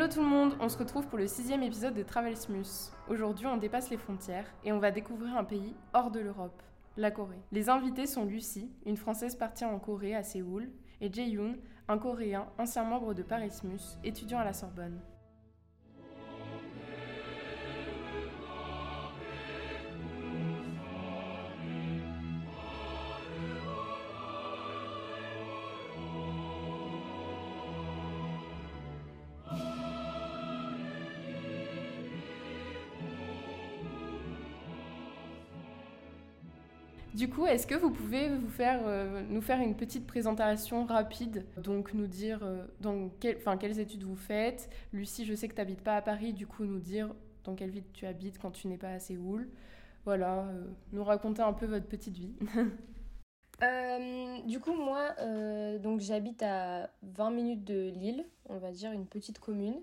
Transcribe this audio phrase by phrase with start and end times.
[0.00, 2.90] Hello tout le monde, on se retrouve pour le sixième épisode de Travelsmus.
[3.10, 6.62] Aujourd'hui on dépasse les frontières et on va découvrir un pays hors de l'Europe,
[6.96, 7.42] la Corée.
[7.52, 10.70] Les invités sont Lucie, une Française partie en Corée à Séoul,
[11.02, 11.54] et Jae-yoon,
[11.86, 15.02] un Coréen, ancien membre de Parismus, étudiant à la Sorbonne.
[37.20, 41.44] Du coup, est-ce que vous pouvez euh, nous faire une petite présentation rapide?
[41.58, 44.70] Donc, nous dire euh, dans quelles études vous faites?
[44.94, 47.68] Lucie, je sais que tu n'habites pas à Paris, du coup, nous dire dans quelle
[47.68, 49.50] ville tu habites quand tu n'es pas à Séoul.
[50.06, 52.32] Voilà, euh, nous raconter un peu votre petite vie.
[54.46, 55.10] du coup, moi,
[55.80, 59.82] donc j'habite à 20 minutes de Lille, on va dire une petite commune.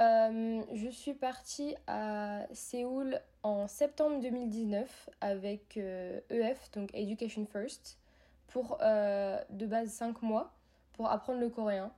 [0.00, 7.46] Euh, je suis partie à Séoul en septembre 2019 avec EF, euh, e donc Education
[7.46, 7.98] First,
[8.48, 10.52] pour euh, de base 5 mois
[10.92, 11.90] pour apprendre le coréen.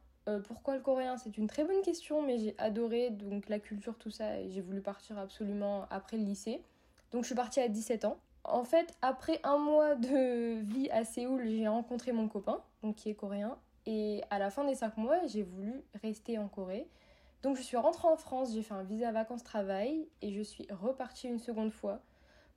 [0.46, 1.16] pourquoi le coréen?
[1.16, 4.60] C'est une très bonne question, mais j'ai adoré donc la culture, tout ça, et j'ai
[4.60, 6.62] voulu partir absolument après le lycée.
[7.10, 8.19] Donc je suis partie à 17 ans.
[8.44, 13.10] En fait, après un mois de vie à Séoul, j'ai rencontré mon copain, donc qui
[13.10, 16.86] est coréen, et à la fin des 5 mois, j'ai voulu rester en Corée.
[17.42, 21.28] Donc je suis rentrée en France, j'ai fait un visa vacances-travail et je suis repartie
[21.28, 22.00] une seconde fois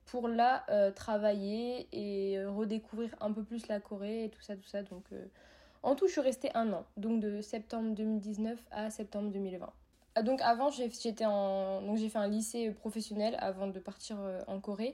[0.06, 4.56] pour là euh, travailler et euh, redécouvrir un peu plus la Corée et tout ça,
[4.56, 4.82] tout ça.
[4.82, 5.26] Donc euh,
[5.84, 9.72] en tout, je suis restée un an, donc de septembre 2019 à septembre 2020.
[10.16, 11.82] Ah, donc avant, j'étais en...
[11.84, 14.94] donc j'ai fait un lycée professionnel avant de partir en Corée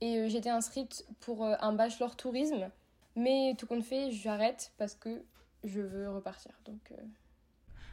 [0.00, 2.68] et j'étais inscrite pour un bachelor tourisme.
[3.16, 5.22] Mais tout compte fait, j'arrête parce que
[5.64, 6.52] je veux repartir.
[6.66, 6.92] Donc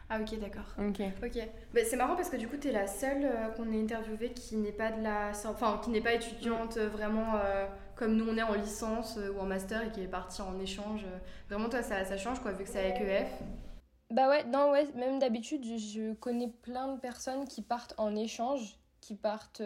[0.09, 0.73] ah ok d'accord.
[0.79, 1.01] Ok.
[1.21, 1.49] Ok.
[1.73, 4.31] Bah, c'est marrant parce que du coup tu es la seule euh, qu'on ait interviewée
[4.31, 8.25] qui n'est pas de la, enfin qui n'est pas étudiante euh, vraiment euh, comme nous
[8.27, 11.05] on est en licence ou en master et qui est partie en échange.
[11.49, 13.29] Vraiment toi ça, ça change quoi vu que c'est avec EF.
[14.09, 18.77] Bah ouais, non ouais, même d'habitude je, connais plein de personnes qui partent en échange,
[19.01, 19.61] qui partent.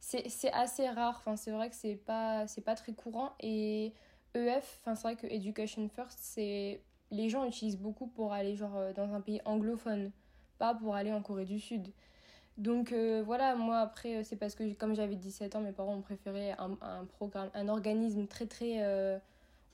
[0.00, 1.16] c'est assez rare.
[1.18, 3.92] Enfin c'est vrai que c'est pas c'est pas très courant et
[4.34, 6.80] EF, enfin c'est vrai que Education First c'est
[7.10, 10.10] les gens utilisent beaucoup pour aller genre euh, dans un pays anglophone,
[10.58, 11.88] pas pour aller en Corée du Sud.
[12.58, 15.94] Donc euh, voilà, moi après, euh, c'est parce que comme j'avais 17 ans, mes parents
[15.94, 18.82] ont préféré un, programme, un organisme très très,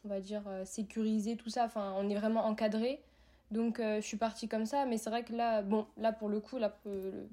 [0.04, 1.64] on va dire, sécurisé, tout ça.
[1.64, 3.00] Enfin, on est vraiment encadré.
[3.50, 6.40] Donc je suis partie comme ça, mais c'est vrai que là, bon, là pour le
[6.40, 7.28] coup, le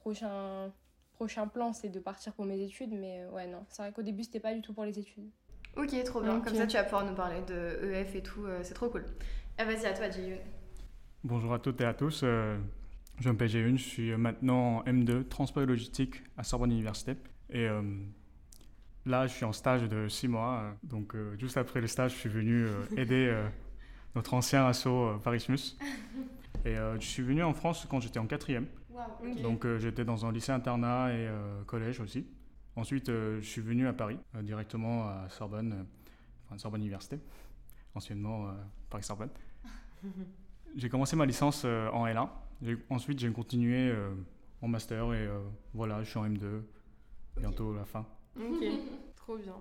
[0.00, 0.72] prochain,
[1.14, 2.92] prochain plan, c'est de partir pour mes études.
[2.92, 5.28] Mais ouais, non, c'est vrai qu'au début, c'était pas du tout pour les études.
[5.76, 6.40] Ok, trop bien.
[6.40, 8.44] Comme ça, tu vas pouvoir nous parler de EF et tout.
[8.46, 9.04] Euh, c'est trop cool.
[9.58, 10.38] Ah, vas-y, à toi, Jaeyoon.
[11.22, 12.22] Bonjour à toutes et à tous.
[12.24, 12.56] Euh,
[13.20, 13.76] je m'appelle Jaeyoon.
[13.76, 17.16] Je suis maintenant en M2, transport et logistique à Sorbonne Université.
[17.50, 17.82] Et euh,
[19.04, 20.62] là, je suis en stage de 6 mois.
[20.82, 22.66] donc, juste après le stage, je suis venu
[22.96, 23.34] aider
[24.14, 24.88] notre ancien asso
[25.22, 25.76] Parismus.
[26.64, 28.66] Et je suis venu en France quand j'étais en quatrième.
[29.42, 31.28] Donc, j'étais dans un lycée internat et
[31.66, 32.26] collège aussi.
[32.76, 35.82] Ensuite, euh, je suis venu à Paris, euh, directement à Sorbonne, euh,
[36.44, 37.18] enfin Sorbonne Université,
[37.94, 38.48] anciennement
[38.90, 39.30] Paris-Sorbonne.
[40.76, 42.28] j'ai commencé ma licence en L1.
[42.90, 43.94] Ensuite, j'ai continué
[44.60, 45.28] en master et
[45.72, 46.62] voilà, je suis en M2,
[47.38, 48.06] bientôt la fin.
[48.38, 48.62] Ok,
[49.16, 49.56] trop bien.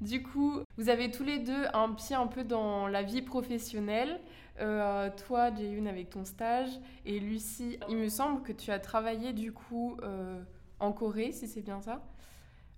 [0.00, 4.20] Du coup, vous avez tous les deux un pied un peu dans la vie professionnelle.
[4.56, 6.70] toi, Jaeyoon, avec ton stage,
[7.04, 9.96] et Lucie, il me semble que tu as travaillé du coup
[10.78, 12.00] en Corée, si c'est bien ça?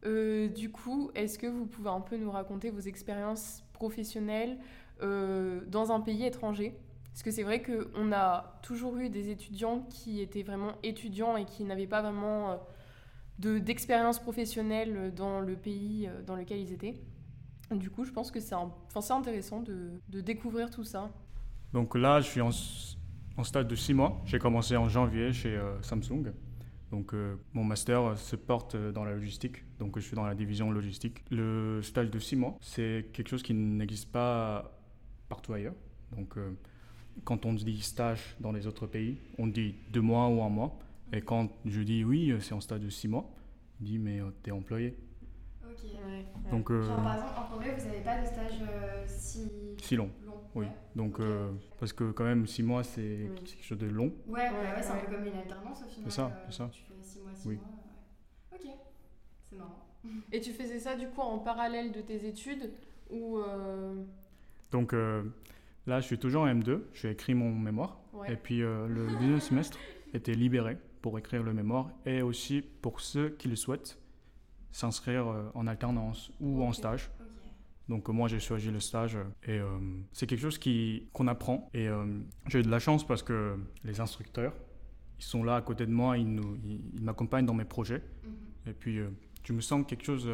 [0.04, 4.58] Euh, du coup, est-ce que vous pouvez un peu nous raconter vos expériences professionnelles
[5.02, 6.74] euh, dans un pays étranger?
[7.12, 11.44] Parce que c'est vrai qu'on a toujours eu des étudiants qui étaient vraiment étudiants et
[11.44, 12.58] qui n'avaient pas vraiment
[13.44, 16.94] euh, d'expérience professionnelle dans le pays dans lequel ils étaient.
[17.70, 18.54] Du coup, je pense que c'est
[19.10, 21.10] intéressant de, découvrir tout ça.
[21.72, 22.50] Donc là, je suis en,
[23.36, 24.20] en stade de 6 mois.
[24.26, 26.32] J'ai commencé en janvier chez Samsung.
[26.92, 30.70] Donc euh, mon master se porte dans la logistique, donc je suis dans la division
[30.70, 31.24] logistique.
[31.30, 34.78] Le stage de six mois, c'est quelque chose qui n'existe pas
[35.30, 35.74] partout ailleurs.
[36.14, 36.50] Donc euh,
[37.24, 40.78] quand on dit stage dans les autres pays, on dit deux mois ou un mois.
[41.14, 43.24] Et quand je dis oui, c'est en stage de six mois,
[43.80, 44.94] on dit mais euh, t'es employé.
[45.64, 45.88] Ok.
[46.50, 48.60] Donc, Genre, par exemple, en Corée, vous n'avez pas de stage
[49.06, 49.50] si...
[49.78, 50.10] si long.
[50.54, 50.66] Oui.
[50.94, 51.18] Donc,
[51.78, 54.12] parce que quand même, six mois, c'est quelque chose de long.
[54.26, 56.10] Ouais, ouais, ouais, c'est un peu comme une alternance au final.
[56.10, 56.70] C'est ça, c'est ça.
[56.72, 57.56] Tu fais six mois, six mois.
[58.52, 58.70] Ok,
[59.48, 59.78] c'est marrant.
[60.30, 62.72] Et tu faisais ça du coup en parallèle de tes études
[63.08, 63.94] ou euh,
[64.72, 66.82] Donc là, je suis toujours en M2.
[66.92, 67.98] J'ai écrit mon mémoire.
[68.28, 69.78] Et puis le deuxième semestre,
[70.12, 73.98] été libéré pour écrire le mémoire et aussi pour ceux qui le souhaitent
[74.70, 77.10] s'inscrire euh, en alternance ou en stage.
[77.88, 79.66] Donc moi j'ai choisi le stage et euh,
[80.12, 82.06] c'est quelque chose qui qu'on apprend et euh,
[82.48, 84.54] j'ai eu de la chance parce que les instructeurs
[85.18, 88.70] ils sont là à côté de moi, ils nous ils, m'accompagnent dans mes projets Mhm.
[88.70, 89.00] et puis
[89.42, 90.28] tu me sens quelque chose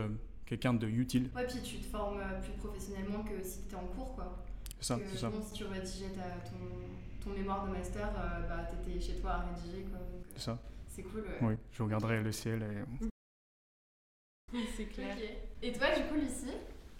[0.46, 1.30] quelqu'un de utile.
[1.36, 4.44] Ouais, puis tu te formes plus professionnellement que si tu étais en cours, quoi.
[4.80, 5.32] C'est ça, Parce que c'est ça.
[5.46, 6.56] si tu rédigeais ta- ton,
[7.30, 9.98] ton mémoire de master, euh, bah, t'étais chez toi à rédiger, quoi.
[9.98, 10.58] Donc, euh, C'est ça.
[10.86, 11.36] C'est cool, ouais.
[11.48, 13.08] Oui, je regarderai le ciel et
[14.76, 15.16] C'est clair.
[15.62, 16.56] Et toi, du coup, Lucie,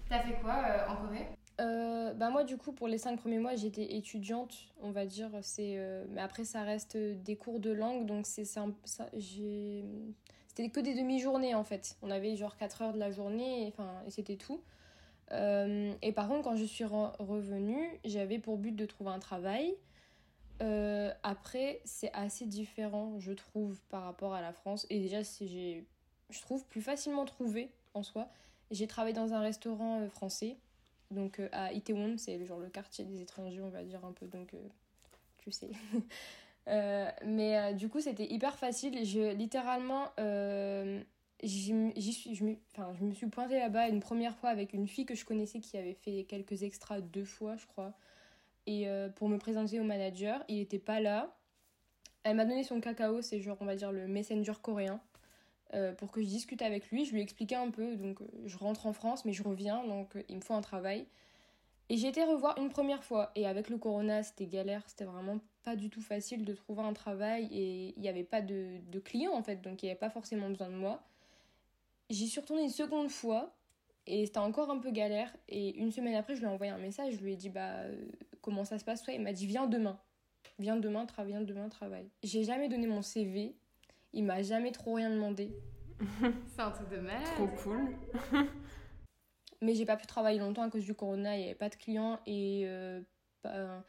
[0.08, 1.26] t'as fait quoi euh, en Corée?
[1.60, 5.30] Euh, bah moi du coup pour les cinq premiers mois j'étais étudiante on va dire.
[5.42, 8.64] C'est euh, mais après ça reste des cours de langue donc c'est ça,
[9.16, 9.84] j'ai
[10.46, 11.96] c'était que des demi-journées en fait.
[12.02, 14.62] On avait genre 4 heures de la journée et, enfin et c'était tout.
[15.30, 19.74] Et par contre quand je suis re- revenue j'avais pour but de trouver un travail.
[21.22, 24.86] Après c'est assez différent je trouve par rapport à la France.
[24.90, 25.84] Et déjà j'ai
[26.30, 28.28] je trouve plus facilement trouvé en soi
[28.70, 30.56] j'ai travaillé dans un restaurant euh, français
[31.10, 34.26] donc euh, à Itaewon, c'est genre le quartier des étrangers, on va dire un peu,
[34.26, 34.58] donc euh,
[35.38, 35.70] tu sais.
[37.24, 39.02] Mais du coup, c'était hyper facile.
[39.06, 40.12] Je, littéralement,
[41.42, 45.06] j'y suis, je, me, je me suis pointée là-bas une première fois avec une fille
[45.06, 47.94] que je connaissais qui avait fait quelques extras deux fois, je crois.
[48.66, 48.86] Et
[49.16, 51.34] pour me présenter au manager, il n'était pas là.
[52.22, 55.00] Elle m'a donné son cacao, c'est genre, on va dire, le messenger coréen.
[55.74, 58.26] Euh, pour que je discute avec lui, je lui ai expliqué un peu, donc euh,
[58.46, 61.06] je rentre en France, mais je reviens, donc euh, il me faut un travail.
[61.90, 63.30] Et j'ai été revoir une première fois.
[63.34, 64.82] Et avec le corona, c'était galère.
[64.86, 67.48] C'était vraiment pas du tout facile de trouver un travail.
[67.50, 69.62] Et il n'y avait pas de, clients, en fait.
[69.62, 71.02] Donc il n'y avait pas forcément besoin de moi.
[72.10, 73.54] J'y suis retournée une seconde fois.
[74.06, 75.34] Et c'était encore un peu galère.
[75.48, 77.14] Et une semaine après, je lui ai envoyé un message.
[77.14, 77.84] Je lui ai dit, bah,
[78.42, 79.14] comment ça se passe toi?
[79.14, 79.98] Il m'a dit, viens demain.
[80.58, 82.10] Viens demain, tra viens demain, travaille.
[82.22, 83.54] J'ai jamais donné mon CV.
[84.12, 85.50] Il m'a jamais trop rien demandé.
[86.46, 87.24] C'est un truc de malade.
[87.36, 87.94] Trop cool.
[89.60, 91.74] Mais j'ai pas pu travailler longtemps à cause du corona, il n'y avait pas de
[91.74, 93.00] clients et euh,
[93.42, 93.84] pas-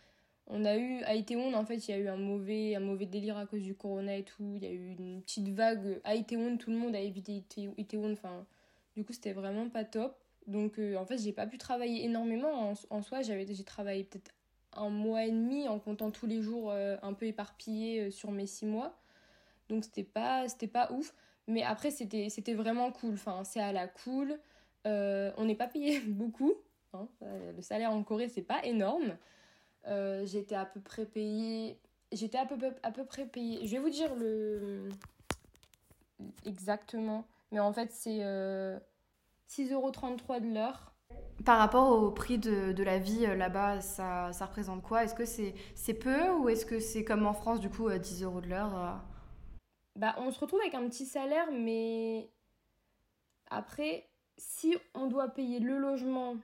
[0.47, 3.05] on a eu à Itaewon en fait il y a eu un mauvais un mauvais
[3.05, 6.15] délire à cause du corona et tout, il y a eu une petite vague à
[6.15, 8.47] Itaewon, tout le monde a évité Ite- Itaewon, enfin
[8.95, 10.17] du coup c'était vraiment pas top.
[10.47, 14.03] Donc euh, en fait j'ai pas pu travailler énormément en, en soi, j'avais j'ai travaillé
[14.05, 14.31] peut-être
[14.73, 18.31] un mois et demi en comptant tous les jours euh, un peu éparpillés euh, sur
[18.31, 18.98] mes six mois.
[19.69, 21.13] Donc c'était pas c'était pas ouf,
[21.47, 24.39] mais après c'était c'était vraiment cool, enfin c'est à la cool.
[24.87, 26.53] Euh, on n'est pas payé beaucoup.
[26.93, 27.07] hein.
[27.23, 29.15] Euh, Le salaire en Corée, c'est pas énorme.
[29.87, 31.79] Euh, j'étais à peu près payée.
[32.11, 33.65] J'étais à peu, à peu près payée.
[33.67, 34.89] Je vais vous dire le.
[36.45, 37.25] Exactement.
[37.51, 38.77] Mais en fait, c'est euh,
[39.49, 40.93] 6,33€ de l'heure.
[41.45, 45.03] Par rapport au prix de, de la vie là-bas, ça, ça représente quoi?
[45.03, 47.97] Est-ce que c'est c'est peu ou est-ce que c'est comme en France, du coup, euh,
[47.97, 49.01] 10 euros de l'heure
[49.99, 52.29] Bah, on se retrouve avec un petit salaire, mais
[53.49, 54.07] après,
[54.37, 56.37] si on doit payer le logement,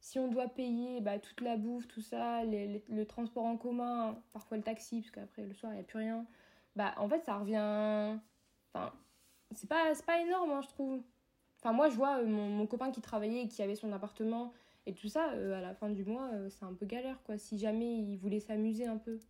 [0.00, 4.56] si on doit payer bah, toute la bouffe, tout ça, le transport en commun, parfois
[4.56, 6.26] le taxi, parce qu'après le soir, il n'y a plus rien,
[6.74, 8.18] bah en fait, ça revient.
[8.74, 8.92] Enfin,
[9.52, 11.00] c'est pas, pas énorme, hein, je trouve.
[11.60, 14.52] Enfin, moi, je vois euh, mon, copain qui travaillait qui avait son appartement
[14.86, 17.38] et tout ça, euh, à la fin du mois, euh, c'est un peu galère, quoi.
[17.38, 19.20] Si jamais il voulait s'amuser un peu,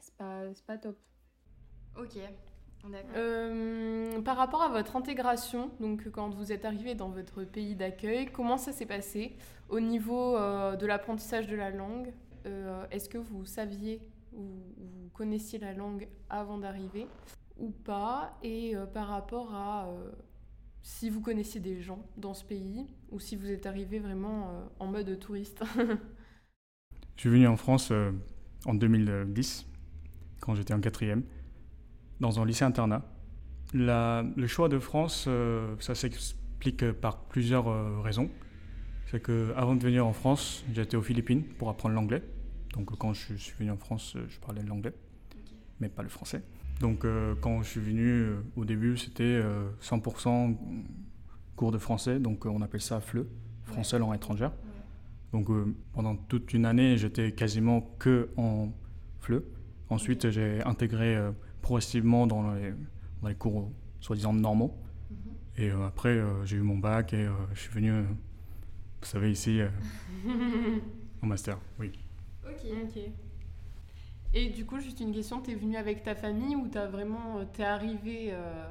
[0.00, 0.96] c'est pas, pas top.
[1.96, 2.16] Ok,
[2.84, 3.10] d'accord.
[3.16, 8.30] Euh, par rapport à votre intégration, donc quand vous êtes arrivé dans votre pays d'accueil,
[8.32, 9.36] comment ça s'est passé
[9.68, 12.12] au niveau euh, de l'apprentissage de la langue?
[12.46, 14.00] Euh, Est-ce que vous saviez
[14.32, 14.42] ou
[14.78, 17.06] vous connaissiez la langue avant d'arriver
[17.58, 18.38] ou pas?
[18.42, 20.10] Et euh, par rapport à euh,
[20.82, 24.64] si vous connaissiez des gens dans ce pays ou si vous êtes arrivé vraiment euh,
[24.78, 25.62] en mode touriste?
[27.16, 28.12] Je suis venu en France euh,
[28.64, 29.66] en 2010,
[30.40, 31.22] quand j'étais en quatrième,
[32.20, 33.02] dans un lycée internat.
[33.72, 38.30] La- le choix de France, euh, ça s'explique par plusieurs euh, raisons.
[39.06, 42.22] C'est que avant de venir en France, j'étais aux Philippines pour apprendre l'anglais.
[42.74, 44.92] Donc quand je suis venu en France, euh, je parlais l'anglais,
[45.80, 46.42] mais pas le français.
[46.80, 50.56] Donc euh, quand je suis venu, au début, c'était euh, 100%
[51.56, 53.26] cours de français, donc on appelle ça FLE,
[53.64, 54.52] français langue étrangère.
[55.32, 55.48] Donc
[55.92, 58.72] pendant toute une année, j'étais quasiment que en
[59.20, 59.44] FLE.
[59.88, 61.16] Ensuite, j'ai intégré
[61.62, 62.72] progressivement dans les,
[63.22, 64.74] dans les cours euh, soi-disant normaux.
[65.10, 65.16] Mhm.
[65.56, 69.60] Et euh, après, euh, j'ai eu mon bac et je suis venu, vous savez, ici,
[71.22, 71.58] en master.
[71.78, 71.92] Oui.
[72.46, 72.66] Ok.
[72.84, 73.02] Ok.
[74.32, 77.64] Et du coup, juste une question, t'es venu avec ta famille ou t'as vraiment, t'es
[77.64, 78.68] arrivé, euh,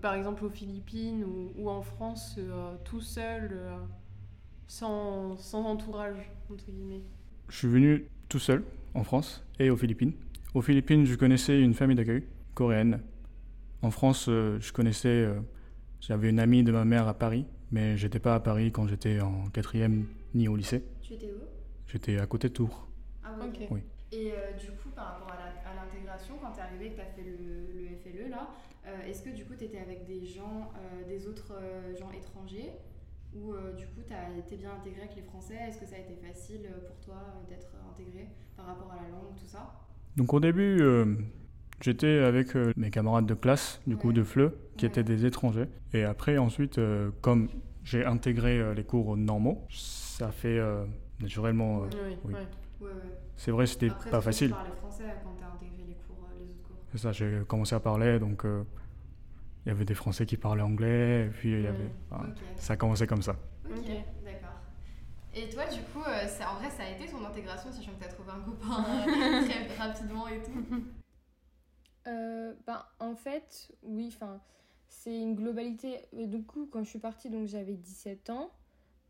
[0.00, 3.76] par exemple aux Philippines ou, ou en France, euh, tout seul, euh,
[4.68, 7.02] sans, sans entourage, entre guillemets?
[7.48, 8.62] Je suis venu tout seul
[8.94, 10.12] en France et aux Philippines.
[10.56, 13.02] Aux Philippines, je connaissais une famille d'accueil coréenne.
[13.82, 15.08] En France, euh, je connaissais.
[15.26, 15.38] euh,
[16.00, 19.20] J'avais une amie de ma mère à Paris, mais j'étais pas à Paris quand j'étais
[19.20, 20.82] en quatrième ni au lycée.
[21.02, 21.42] Tu étais où?
[21.86, 22.88] J'étais à côté de Tours.
[23.22, 23.66] Ah Ok.
[23.70, 23.80] Oui.
[24.12, 27.00] Et euh, du coup, par rapport à l'intégration, quand tu es arrivé et que tu
[27.02, 27.36] as fait le,
[27.78, 28.48] le FLE, là,
[28.86, 32.10] euh, est-ce que du coup tu étais avec des gens, euh, des autres euh, gens
[32.16, 32.72] étrangers?
[33.34, 35.58] Ou euh, du coup tu as été bien intégré avec les Français?
[35.68, 39.10] Est-ce que ça a été facile pour toi euh, d'être intégré par rapport à la
[39.10, 39.85] langue, tout ça?
[40.16, 41.14] Donc au début, euh,
[41.80, 45.66] j'étais avec euh, mes camarades de classe, du coup de FLE, qui étaient des étrangers.
[45.92, 47.48] Et après, ensuite, euh, comme
[47.84, 50.58] j'ai intégré les cours normaux, ça fait
[51.20, 51.80] naturellement.
[51.82, 52.34] Oui, Oui.
[52.34, 52.88] ouais.
[53.36, 54.50] C'est vrai, c'était Après, pas facile.
[54.50, 56.76] Tu français quand tu as intégré les, cours, les autres cours.
[56.90, 58.64] C'est ça, j'ai commencé à parler, donc euh,
[59.64, 61.84] il y avait des Français qui parlaient anglais, et puis il y avait.
[61.84, 61.90] Ouais.
[62.10, 62.42] enfin, Ok.
[62.56, 63.32] Ça a commencé comme ça.
[63.32, 63.86] Ok, Ok.
[63.86, 64.25] d'accord.
[65.38, 67.98] Et toi, du coup, euh, ça- en vrai, ça a été ton intégration, sachant que
[67.98, 70.82] tu as trouvé un copain euh, très rapidement et tout
[72.06, 74.40] Euh, ben, en fait, oui, enfin,
[74.88, 76.00] c'est une globalité.
[76.12, 78.50] Du coup, quand je suis partie, donc j'avais 17 ans.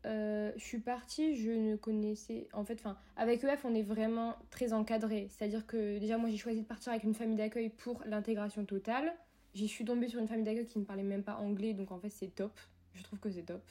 [0.05, 2.47] Euh, je suis partie, je ne connaissais.
[2.53, 5.27] En fait, enfin, avec EF, on est vraiment très encadré.
[5.29, 9.13] C'est-à-dire que déjà, moi, j'ai choisi de partir avec une famille d'accueil pour l'intégration totale.
[9.53, 11.99] J'y suis tombée sur une famille d'accueil qui ne parlait même pas anglais, donc en
[11.99, 12.51] fait, c'est top.
[12.93, 13.61] Je trouve que c'est top.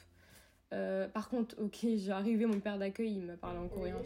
[0.73, 4.01] Euh, par contre, ok, j'ai arrivé, mon père d'accueil, il me parlait en coréen.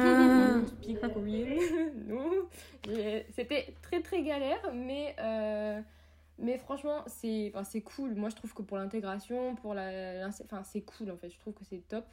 [0.00, 0.64] Korean.
[2.06, 2.48] non.
[3.34, 5.80] C'était très très galère, mais, euh,
[6.38, 8.14] mais franchement, c'est enfin, c'est cool.
[8.14, 10.28] Moi, je trouve que pour l'intégration, pour la.
[10.28, 11.30] Enfin, c'est cool en fait.
[11.30, 12.06] Je trouve que c'est top.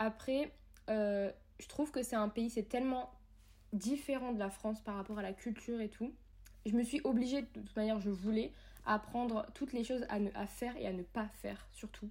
[0.00, 0.50] Après,
[0.88, 3.12] euh, je trouve que c'est un pays, c'est tellement
[3.72, 6.12] différent de la France par rapport à la culture et tout.
[6.66, 8.52] Je me suis obligée, de toute manière, je voulais
[8.86, 12.10] apprendre toutes les choses à, ne- à faire et à ne pas faire, surtout.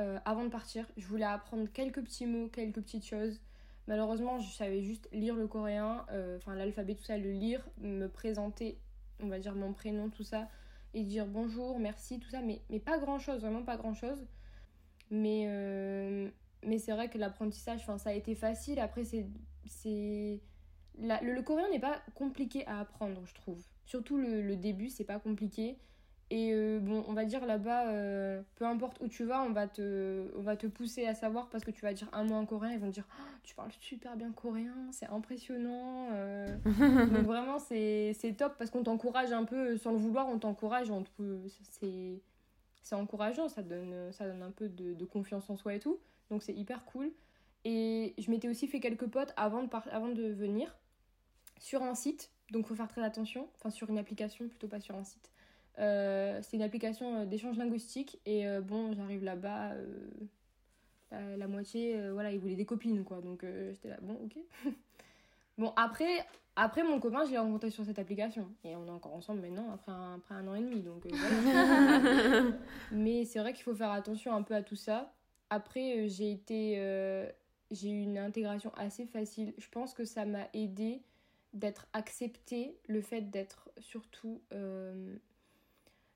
[0.00, 3.40] Euh, avant de partir, je voulais apprendre quelques petits mots, quelques petites choses.
[3.88, 8.06] Malheureusement, je savais juste lire le coréen, euh, enfin l'alphabet, tout ça, le lire, me
[8.06, 8.78] présenter,
[9.20, 10.48] on va dire mon prénom, tout ça,
[10.94, 14.26] et dire bonjour, merci, tout ça, mais, mais pas grand chose, vraiment pas grand chose.
[15.10, 16.28] Mais, euh,
[16.64, 18.78] mais c'est vrai que l'apprentissage, ça a été facile.
[18.78, 19.26] Après, c'est.
[21.00, 23.64] le coréen n'est pas compliqué à apprendre, je trouve.
[23.84, 25.78] Surtout le, le début, c'est pas compliqué.
[26.30, 29.66] Et euh, bon, on va dire là-bas, euh, peu importe où tu vas, on va,
[29.66, 32.44] te, on va te pousser à savoir parce que tu vas dire un mot en
[32.44, 36.08] coréen, ils vont te dire Ah, Tu parles super bien coréen, c'est impressionnant.
[36.12, 36.46] euh.
[36.66, 40.90] Donc vraiment, c'est top parce qu'on t'encourage un peu, sans le vouloir, on t'encourage.
[40.90, 42.20] on te- C'est
[42.82, 45.98] c'est encourageant, ça donne, ça donne un peu de, de confiance en soi et tout.
[46.30, 47.10] Donc c'est hyper cool.
[47.64, 50.74] Et je m'étais aussi fait quelques potes avant de, par- avant de venir
[51.58, 54.94] sur un site, donc faut faire très attention, enfin sur une application plutôt pas sur
[54.94, 55.30] un site.
[55.78, 59.74] Euh, c'est une application euh, d'échange linguistique et euh, bon j'arrive là-bas
[61.10, 63.20] la, la moitié euh, voilà ils voulaient des copines quoi.
[63.20, 64.38] Donc euh, j'étais là bon ok.
[65.56, 68.48] Bon après après mon copain je l'ai rencontré sur cette application.
[68.64, 71.10] Et on est encore ensemble maintenant après un, après un an et demi donc euh,
[71.12, 72.42] voilà.
[72.92, 75.12] Mais c'est vrai qu'il faut faire attention un peu à tout ça.
[75.50, 76.76] Après j'ai été
[77.70, 79.52] j'ai eu une intégration assez facile.
[79.58, 81.02] Je pense que ça m'a aidé
[81.54, 84.40] d'être acceptée le fait d'être surtout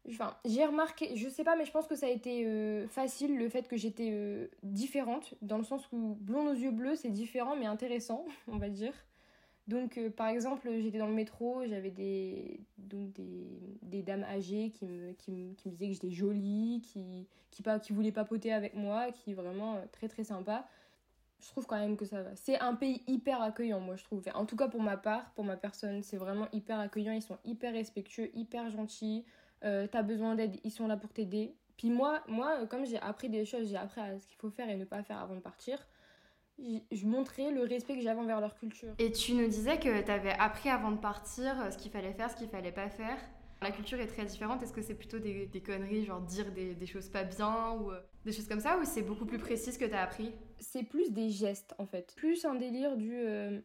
[0.08, 3.38] Enfin, j'ai remarqué, je sais pas, mais je pense que ça a été euh, facile
[3.38, 7.10] le fait que j'étais euh, différente, dans le sens où blond aux yeux bleus, c'est
[7.10, 8.94] différent mais intéressant, on va dire.
[9.68, 13.46] Donc, euh, par exemple, j'étais dans le métro, j'avais des, donc des,
[13.82, 17.62] des dames âgées qui me, qui, me, qui me disaient que j'étais jolie, qui, qui,
[17.62, 20.66] pas, qui voulaient papoter avec moi, qui vraiment très très sympa.
[21.40, 22.34] Je trouve quand même que ça va.
[22.34, 24.24] C'est un pays hyper accueillant, moi, je trouve.
[24.34, 27.12] En tout cas, pour ma part, pour ma personne, c'est vraiment hyper accueillant.
[27.12, 29.24] Ils sont hyper respectueux, hyper gentils.
[29.64, 31.54] Euh, t'as besoin d'aide, ils sont là pour t'aider.
[31.76, 34.50] Puis moi, moi, euh, comme j'ai appris des choses, j'ai appris à ce qu'il faut
[34.50, 35.78] faire et ne pas faire avant de partir,
[36.58, 38.94] je montrais le respect que j'avais envers leur culture.
[38.98, 42.12] Et tu nous disais que tu avais appris avant de partir euh, ce qu'il fallait
[42.12, 43.18] faire, ce qu'il fallait pas faire.
[43.62, 44.62] La culture est très différente.
[44.62, 47.92] Est-ce que c'est plutôt des, des conneries, genre dire des, des choses pas bien ou
[48.24, 50.32] des choses comme ça, ou c'est beaucoup plus précis ce que tu as appris?
[50.58, 52.12] C'est plus des gestes en fait.
[52.16, 53.14] Plus un délire du.
[53.14, 53.60] euh,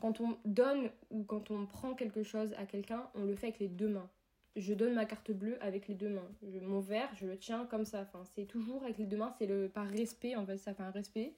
[0.00, 3.60] quand on donne ou quand on prend quelque chose à quelqu'un, on le fait avec
[3.60, 4.10] les deux mains.
[4.56, 6.28] Je donne ma carte bleue avec les deux mains.
[6.62, 8.00] Mon verre, je le tiens comme ça.
[8.00, 9.34] Enfin, c'est toujours avec les deux mains.
[9.38, 10.56] C'est le par respect en fait.
[10.56, 11.34] Ça fait un respect.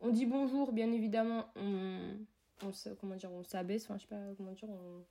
[0.00, 1.46] On dit bonjour, bien évidemment.
[1.56, 2.16] On,
[2.64, 2.70] on
[3.00, 3.84] comment dire, on s'abaisse.
[3.84, 4.68] Enfin, je sais pas comment dire.
[4.68, 5.04] On,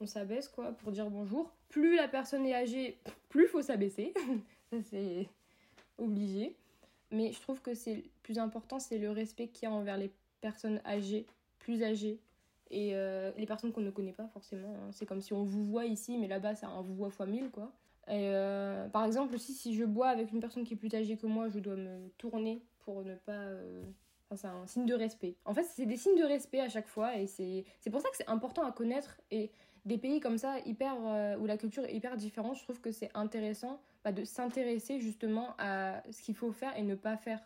[0.00, 1.52] on s'abaisse quoi pour dire bonjour.
[1.68, 4.14] Plus la personne est âgée, plus faut s'abaisser.
[4.70, 5.28] ça c'est
[5.98, 6.54] obligé.
[7.10, 10.12] Mais je trouve que c'est plus important, c'est le respect qu'il y a envers les
[10.40, 11.26] personnes âgées,
[11.58, 12.18] plus âgées,
[12.70, 14.74] et euh, les personnes qu'on ne connaît pas forcément.
[14.74, 14.88] hein.
[14.92, 17.50] C'est comme si on vous voit ici, mais là-bas, c'est un vous voit fois mille,
[17.50, 17.72] quoi.
[18.08, 21.16] Et euh, par exemple, aussi, si je bois avec une personne qui est plus âgée
[21.16, 23.84] que moi, je dois me tourner pour ne pas, euh,
[24.34, 25.36] c'est un signe de respect.
[25.44, 28.16] En fait, c'est des signes de respect à chaque fois et c'est pour ça que
[28.16, 29.18] c'est important à connaître.
[29.30, 29.50] Et
[29.84, 30.96] des pays comme ça, hyper,
[31.38, 35.54] où la culture est hyper différente, je trouve que c'est intéressant bah, de s'intéresser justement
[35.58, 37.40] à ce qu'il faut faire et ne pas faire.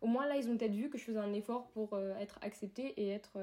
[0.00, 2.94] Au moins là, ils ont peut-être vu que je faisais un effort pour être acceptée
[2.96, 3.38] et être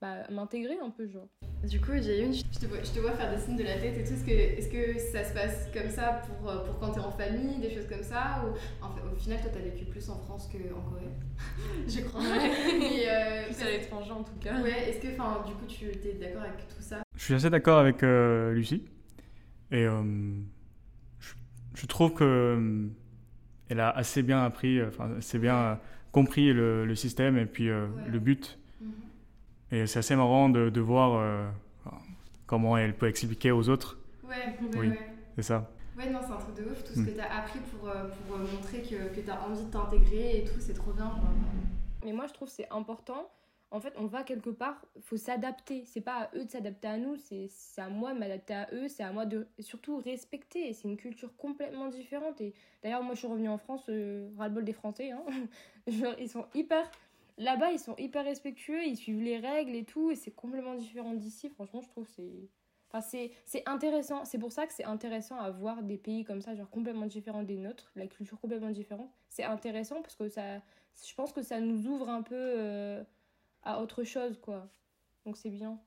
[0.00, 1.28] bah, m'intégrer un peu, genre.
[1.64, 3.78] Du coup, j'ai une, je te, vois, je te vois faire des signes de la
[3.78, 4.12] tête et tout.
[4.12, 7.10] Est-ce que, est que ça se passe comme ça pour, euh, pour quand t'es en
[7.10, 10.18] famille, des choses comme ça Ou en fait, au final, toi, t'as vécu plus en
[10.18, 11.10] France qu'en Corée?
[11.88, 12.22] Je crois.
[12.22, 14.62] Et, euh, plus à l'étranger en tout cas.
[14.62, 17.02] Ouais, est-ce que, enfin, du coup, tu es d'accord avec tout ça?
[17.16, 18.84] Je suis assez d'accord avec euh, Lucie.
[19.72, 21.34] Et je,
[21.74, 22.88] je, trouve que
[23.68, 25.78] elle a assez bien appris, enfin, assez bien
[26.12, 28.57] compris le, le, système et puis le but
[29.70, 31.46] et c'est assez marrant de, de voir euh,
[32.46, 33.98] comment elle peut expliquer aux autres.
[34.24, 34.92] Ouais, ouais oui,
[35.36, 35.70] c'est ça.
[35.96, 37.06] Ouais, non, c'est un truc de ouf, tout ce mm.
[37.06, 39.70] que tu as appris pour, euh, pour euh, montrer que, que tu as envie de
[39.70, 41.12] t'intégrer et tout, c'est trop bien.
[42.04, 43.28] Mais moi, je trouve c'est important.
[43.70, 45.84] En fait, on va quelque part, faut s'adapter.
[45.84, 48.88] C'est pas à eux de s'adapter à nous, c'est à moi de m'adapter à eux,
[48.88, 50.72] c'est à moi de surtout respecter.
[50.72, 52.40] C'est une culture complètement différente.
[52.40, 55.10] Et d'ailleurs, moi, je suis revenue en France, euh, ras-le-bol des Français.
[55.10, 55.22] Hein.
[56.18, 56.90] ils sont hyper
[57.38, 61.14] Là-bas, ils sont hyper respectueux, ils suivent les règles et tout, et c'est complètement différent
[61.14, 61.48] d'ici.
[61.48, 62.50] Franchement, je trouve c'est.
[62.90, 63.06] Enfin,
[63.44, 64.24] c'est intéressant.
[64.24, 67.42] C'est pour ça que c'est intéressant à voir des pays comme ça, genre complètement différents
[67.42, 69.10] des nôtres, la culture complètement différente.
[69.28, 70.62] C'est intéressant parce que ça.
[71.06, 73.04] Je pense que ça nous ouvre un peu euh,
[73.62, 74.68] à autre chose, quoi.
[75.24, 75.78] Donc c'est bien.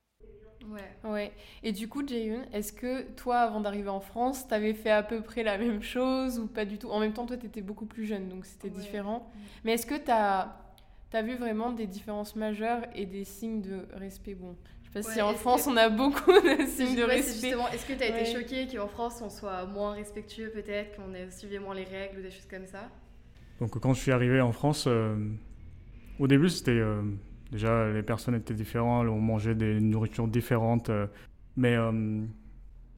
[0.69, 1.09] Ouais.
[1.09, 1.31] ouais.
[1.63, 5.21] Et du coup, Jaehyun, est-ce que toi, avant d'arriver en France, t'avais fait à peu
[5.21, 6.89] près la même chose ou pas du tout?
[6.89, 9.27] En même temps, toi, t'étais beaucoup plus jeune, donc c'était différent.
[9.63, 10.55] Mais est-ce que t'as
[11.11, 15.03] tu as vu vraiment des différences majeures et des signes de respect Bon, je sais
[15.03, 17.53] pas si en France on a beaucoup de signes de respect.
[17.73, 21.29] Est-ce que tu as été choqué qu'en France on soit moins respectueux peut-être, qu'on ait
[21.29, 22.89] suivi moins les règles ou des choses comme ça?
[23.59, 25.17] Donc quand je suis arrivé en France, euh,
[26.17, 27.03] au début c'était euh,
[27.51, 31.07] déjà les personnes étaient différentes, on mangeait des nourritures différentes, euh,
[31.57, 31.75] mais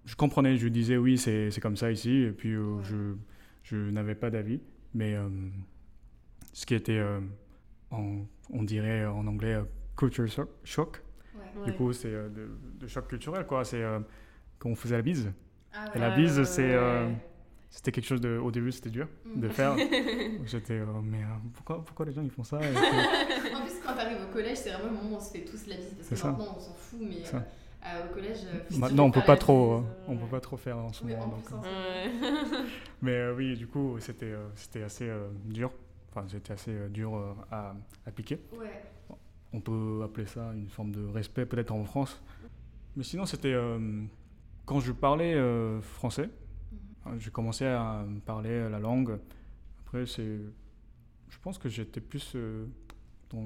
[0.05, 3.15] je comprenais, je disais oui c'est comme ça ici et puis je,
[3.63, 4.61] je n'avais pas d'avis,
[4.93, 5.15] mais
[6.53, 7.01] ce qui était
[8.49, 9.63] on dirait en anglais euh,
[9.97, 10.25] culture
[10.63, 11.01] shock.
[11.65, 12.29] Du coup, c'est euh,
[12.79, 13.63] de, choc culturel, quoi.
[13.63, 13.99] C'est euh,
[14.57, 15.31] quand on faisait la bise.
[15.73, 16.77] Ah Et la bise, c'est
[17.69, 19.39] c'était quelque chose de au début c'était dur mm.
[19.39, 19.75] de faire.
[20.45, 21.21] J'étais mais
[21.55, 22.57] pourquoi pourquoi les gens ils font ça?
[23.55, 25.65] En plus quand t'arrives au collège c'est vraiment le moment où on se fait tous
[25.65, 25.95] la bise.
[25.97, 28.41] Parce que maintenant on s'en fout mais au collège
[28.77, 31.49] maintenant on peut pas trop on peut pas trop faire en ce moment donc,
[33.01, 35.11] mais oui du coup c'était c'était assez
[35.45, 35.71] dur
[36.15, 38.39] Enfin, c'était assez euh, dur euh, à appliquer.
[38.55, 38.83] Ouais.
[39.51, 42.21] On peut appeler ça une forme de respect peut-être en France.
[42.95, 44.03] Mais sinon, c'était euh,
[44.65, 45.35] quand je parlais
[45.81, 46.79] français, mhm.
[47.05, 49.19] hein, j'ai commencé à parler la langue.
[49.81, 50.39] Après, c'est,
[51.29, 52.35] je pense que j'étais plus
[53.29, 53.45] dans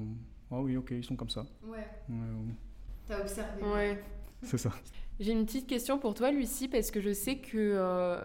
[0.50, 1.44] ah oui, ok, ils sont comme ça.
[1.62, 1.78] Ouais.
[2.08, 2.16] ouais
[3.06, 3.62] T'as observé.
[3.62, 4.02] Ouais.
[4.42, 4.70] C'est ça.
[5.20, 8.18] J'ai une petite question pour toi, Lucie, parce que je sais que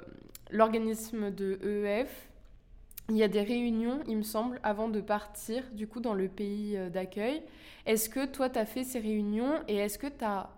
[0.51, 2.32] l'organisme de EEF
[3.09, 6.29] il y a des réunions, il me semble, avant de partir, du coup, dans le
[6.29, 7.43] pays euh, d'accueil.
[7.85, 10.49] Est-ce que toi, tu as fait ces réunions et est-ce que tu as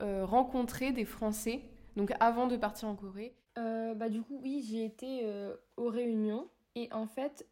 [0.00, 1.62] euh, rencontré des Français,
[1.96, 3.34] donc avant de partir en Corée?
[3.58, 5.28] Euh, bah, Du coup, oui, j'ai été
[5.76, 6.48] aux réunions.
[6.76, 7.44] Et en fait,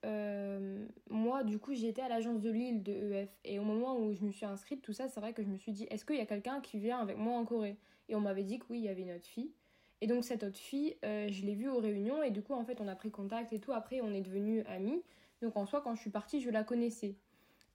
[1.10, 3.30] moi, du coup, j'étais à l'agence de Lille de EF.
[3.44, 5.56] Et au moment où je me suis inscrite, tout ça, c'est vrai que je me
[5.56, 7.76] suis dit, est-ce qu'il y a quelqu'un qui vient avec moi en Corée?
[8.08, 9.50] Et on m'avait dit que oui, il y avait notre fille.
[10.00, 12.64] Et donc cette autre fille, euh, je l'ai vue aux réunions et du coup en
[12.64, 13.72] fait on a pris contact et tout.
[13.72, 15.02] Après on est devenus amis.
[15.42, 17.16] Donc en soi quand je suis partie je la connaissais.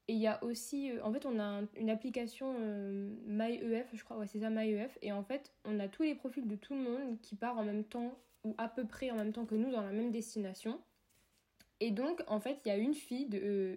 [0.10, 4.04] Et il y a aussi, euh, en fait on a une application euh, MyEF, je
[4.04, 4.98] crois, ouais c'est ça MyEF.
[5.02, 7.64] Et en fait on a tous les profils de tout le monde qui part en
[7.64, 10.80] même temps ou à peu près en même temps que nous dans la même destination.
[11.82, 13.28] Et donc en fait il y a une fille,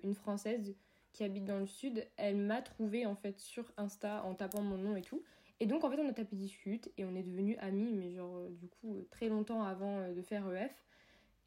[0.04, 0.76] une française
[1.12, 4.76] qui habite dans le sud, elle m'a trouvé en fait sur Insta en tapant mon
[4.76, 5.22] nom et tout.
[5.58, 8.36] Et donc, en fait, on a tapé discute et on est devenus amis, mais genre,
[8.36, 10.72] euh, du coup, euh, très longtemps avant euh, de faire EF.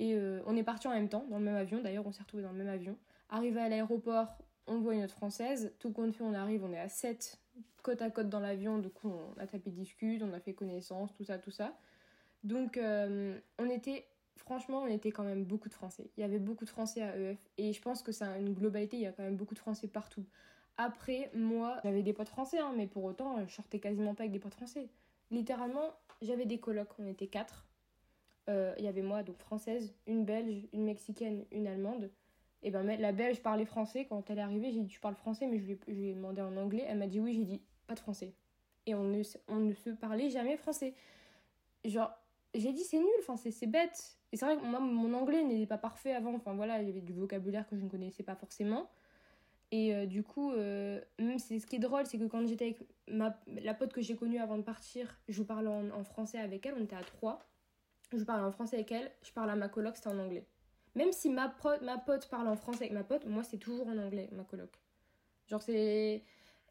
[0.01, 1.81] Et on est partis en même temps, dans le même avion.
[1.81, 2.97] D'ailleurs, on s'est retrouvés dans le même avion.
[3.29, 5.73] Arrivé à l'aéroport, on voit une autre française.
[5.77, 7.37] Tout compte fait, on arrive, on est à 7
[7.83, 8.77] côte à côte dans l'avion.
[8.77, 11.73] Du coup, on a tapé discute, on a fait connaissance, tout ça, tout ça.
[12.45, 14.05] Donc, on était,
[14.37, 16.09] franchement, on était quand même beaucoup de Français.
[16.15, 17.37] Il y avait beaucoup de Français à EF.
[17.57, 19.89] Et je pense que c'est une globalité, il y a quand même beaucoup de Français
[19.89, 20.23] partout.
[20.77, 24.31] Après, moi, j'avais des potes français, hein, mais pour autant, je sortais quasiment pas avec
[24.31, 24.87] des potes français.
[25.29, 27.67] Littéralement, j'avais des colocs, on était quatre.
[28.49, 32.09] Euh, il y avait moi, donc française, une belge, une mexicaine, une allemande.
[32.61, 34.05] Et ben la belge parlait français.
[34.05, 36.57] Quand elle est arrivée, j'ai dit Tu parles français, mais je lui, ai demandé en
[36.57, 36.85] anglais.
[36.87, 38.33] Elle m'a dit Oui, j'ai dit Pas de français.
[38.85, 40.93] Et on ne, on ne se parlait jamais français.
[41.85, 42.11] Genre,
[42.53, 44.17] j'ai dit C'est nul, c'est bête.
[44.31, 46.35] Et c'est vrai que moi, mon anglais n'était pas parfait avant.
[46.35, 48.89] Enfin voilà, il y avait du vocabulaire que je ne connaissais pas forcément.
[49.71, 50.99] Et euh, du coup, euh,
[51.37, 54.15] c'est ce qui est drôle, c'est que quand j'étais avec ma, la pote que j'ai
[54.15, 57.39] connue avant de partir, je parlais en, en, français avec elle, on était à trois.
[58.11, 60.47] Je parlais en français avec elle, je parlais à ma coloc, c'était en anglais.
[60.95, 63.97] Même si ma, ma pote parle en français avec ma pote, moi c'est toujours en
[63.97, 64.71] anglais, ma coloc.
[65.47, 66.23] Genre c'est.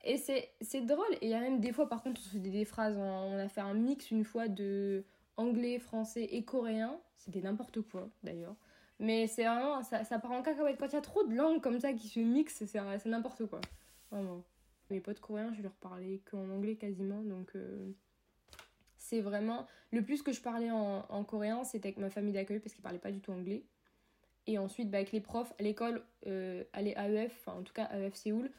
[0.04, 1.12] Et c'est drôle.
[1.20, 2.96] Et il y a même des fois, par contre, on se des, des phrases.
[2.96, 5.04] On a fait un mix une fois de
[5.36, 7.00] anglais, français et coréen.
[7.16, 8.54] C'était n'importe quoi d'ailleurs.
[9.00, 10.76] Mais c'est vraiment, ça, ça part en cacahuète.
[10.78, 13.60] Quand il y a trop de langues comme ça qui se mixent, c'est n'importe quoi.
[14.10, 14.44] Vraiment.
[14.90, 17.22] Mes potes coréens, je leur parlais qu'en anglais quasiment.
[17.22, 17.92] Donc, euh,
[18.96, 19.66] c'est vraiment.
[19.92, 22.82] Le plus que je parlais en, en coréen, c'était avec ma famille d'accueil parce qu'ils
[22.82, 23.64] parlaient pas du tout anglais.
[24.48, 27.86] Et ensuite, bah, avec les profs, à l'école, euh, à l'AEF, enfin en tout cas
[27.92, 28.50] AEF Séoul,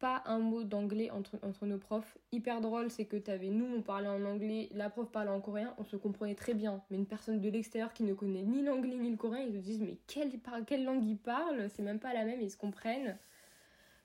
[0.00, 2.18] pas un mot d'anglais entre, entre nos profs.
[2.32, 5.74] Hyper drôle, c'est que t'avais nous, on parlait en anglais, la prof parlait en coréen,
[5.78, 6.82] on se comprenait très bien.
[6.90, 9.58] Mais une personne de l'extérieur qui ne connaît ni l'anglais ni le coréen, ils se
[9.58, 10.32] disent mais quelle,
[10.66, 11.68] quelle langue ils parlent?
[11.70, 13.18] C'est même pas la même, ils se comprennent.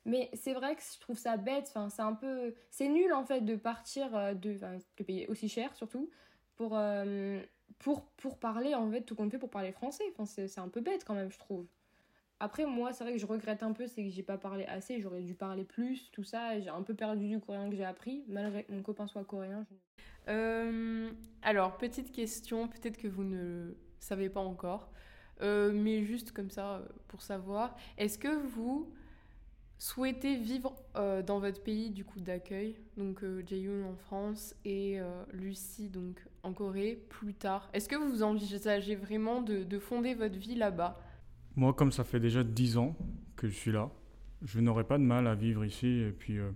[0.06, 2.54] Mais c'est vrai que je trouve ça bête, enfin, c'est un peu...
[2.70, 6.12] C'est nul en fait de partir, euh, de, enfin, de payer aussi cher surtout,
[6.58, 7.42] pour, euh,
[7.80, 10.04] pour, pour parler en fait, tout compte fait pour parler français.
[10.12, 11.66] Enfin, c'est un peu bête quand même, je trouve.
[12.40, 15.00] Après, moi, c'est vrai que je regrette un peu, c'est que j'ai pas parlé assez,
[15.00, 16.60] j'aurais dû parler plus, tout ça.
[16.60, 19.66] J'ai un peu perdu du coréen que j'ai appris, malgré que mon copain soit coréen.
[20.28, 21.10] Euh,
[21.42, 24.92] alors, petite question, peut-être que vous ne savez pas encore,
[25.42, 28.92] euh, mais juste comme ça, pour savoir, est-ce que vous
[29.78, 33.44] souhaitez vivre euh, dans votre pays du coup d'accueil, donc euh,
[33.90, 39.42] en France et euh, Lucie donc en Corée plus tard Est-ce que vous envisagez vraiment
[39.42, 40.98] de fonder votre vie là-bas?
[41.56, 42.96] Moi, comme ça fait déjà 10 ans
[43.36, 43.90] que je suis là,
[44.42, 45.88] je n'aurais pas de mal à vivre ici.
[45.88, 46.52] Et puis, euh,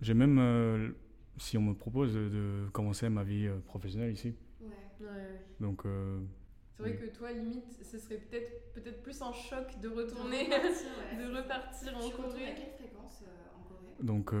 [0.00, 0.90] j'ai même, euh,
[1.38, 4.34] si on me propose de commencer ma vie euh, professionnelle ici.
[4.60, 4.68] Ouais.
[5.00, 5.40] ouais.
[5.60, 5.82] Donc.
[5.84, 7.08] c'est vrai oui.
[7.08, 11.24] que toi, limite, ce serait peut-être peut-être plus un choc de retourner, de repartir, ouais.
[11.24, 12.46] de repartir en Corée.
[12.46, 13.22] À quelle fréquence
[13.56, 13.94] en Corée?
[14.02, 14.32] Donc,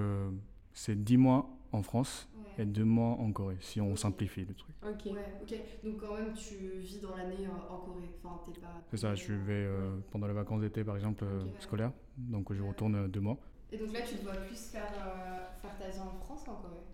[0.72, 4.74] c'est 10 mois en France et deux mois en Corée, si on simplifie le truc.
[4.82, 5.04] Ok.
[5.06, 5.54] Ouais, ok.
[5.84, 8.10] Donc quand même, tu vis dans l'année en Corée.
[8.22, 8.82] Enfin, t'es pas.
[8.90, 9.14] C'est ça.
[9.14, 11.50] Je vais euh, pendant les vacances d'été, par exemple, okay, ouais.
[11.58, 11.92] scolaires.
[12.16, 13.38] Donc je retourne euh, deux mois.
[13.72, 16.56] Et donc là, tu te vois plus faire, euh, faire ta vie en France en
[16.56, 16.84] Corée?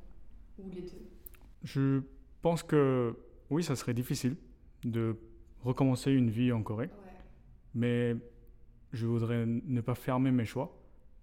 [0.59, 1.09] Ou les deux?
[1.63, 2.03] Je
[2.43, 3.17] pense que
[3.51, 4.37] oui, ça serait difficile
[4.85, 5.17] de
[5.63, 6.87] recommencer une vie en Corée.
[6.87, 6.93] Ouais.
[7.75, 8.17] Mais
[8.93, 10.77] je voudrais ne pas fermer mes choix.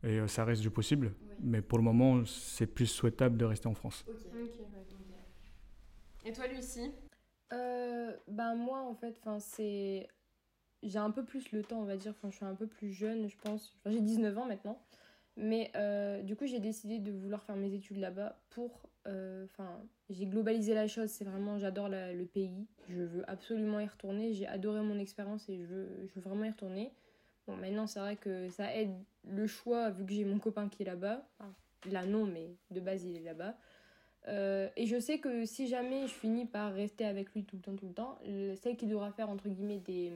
[0.04, 1.14] Et euh, ça reste du possible.
[1.40, 1.46] Oui.
[1.48, 4.06] Mais pour le moment, c'est plus souhaitable de rester en France.
[4.08, 4.16] Ok.
[4.16, 4.86] Ok, ouais.
[6.26, 6.92] Et toi, Lucie?
[7.54, 10.08] Euh, Ben moi, en fait, c'est...
[10.84, 12.14] J'ai un peu plus le temps, on va dire.
[12.18, 13.76] Enfin, je suis un peu plus jeune, je pense.
[13.80, 14.82] Enfin, j'ai 19 ans maintenant.
[15.38, 18.90] Mais euh, du coup, j'ai décidé de vouloir faire mes études là-bas pour...
[19.06, 21.10] Enfin, euh, j'ai globalisé la chose.
[21.10, 21.60] C'est vraiment...
[21.60, 22.68] J'adore le pays.
[22.88, 24.34] Je veux absolument y retourner.
[24.34, 26.92] J'ai adoré mon expérience et je veux, je veux vraiment y retourner.
[27.48, 28.94] Bon, maintenant, c'est vrai que ça aide
[29.28, 31.28] le choix, vu que j'ai mon copain qui est là-bas.
[31.40, 31.54] Enfin,
[31.92, 33.56] là, non, mais de base, il est là-bas.
[34.28, 37.62] Euh, et je sais que si jamais je finis par rester avec lui tout le
[37.62, 38.18] temps, tout le temps,
[38.62, 40.12] celle qui devra faire, entre guillemets, des,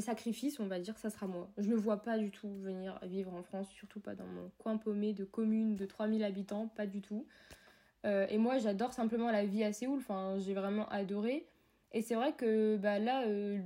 [0.00, 1.50] sacrifices, on va dire, ça sera moi.
[1.56, 4.76] Je ne vois pas du tout venir vivre en France, surtout pas dans mon coin
[4.76, 7.26] paumé de commune de 3000 habitants, pas du tout.
[8.04, 11.46] Euh, et moi, j'adore simplement la vie à Séoul, enfin, j'ai vraiment adoré.
[11.92, 13.58] Et c'est vrai que bah, là, euh,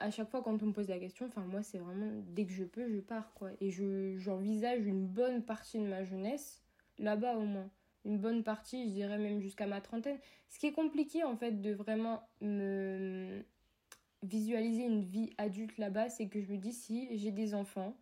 [0.00, 2.52] à chaque fois quand on me pose la question, enfin moi c'est vraiment dès que
[2.52, 3.50] je peux, je pars quoi.
[3.60, 6.62] Et je j'envisage une bonne partie de ma jeunesse
[6.98, 7.70] là-bas au moins.
[8.04, 10.18] Une bonne partie, je dirais même jusqu'à ma trentaine.
[10.48, 13.42] Ce qui est compliqué en fait de vraiment me
[14.22, 17.96] visualiser une vie adulte là-bas, c'est que je me dis si j'ai des enfants,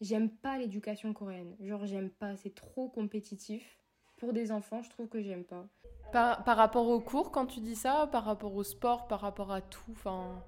[0.00, 1.56] j'aime pas l'éducation coréenne.
[1.60, 3.78] Genre j'aime pas, c'est trop compétitif.
[4.18, 5.66] Pour des enfants, je trouve que j'aime pas.
[6.12, 9.50] Par, par rapport aux cours, quand tu dis ça, par rapport au sport, par rapport
[9.50, 10.42] à tout, enfin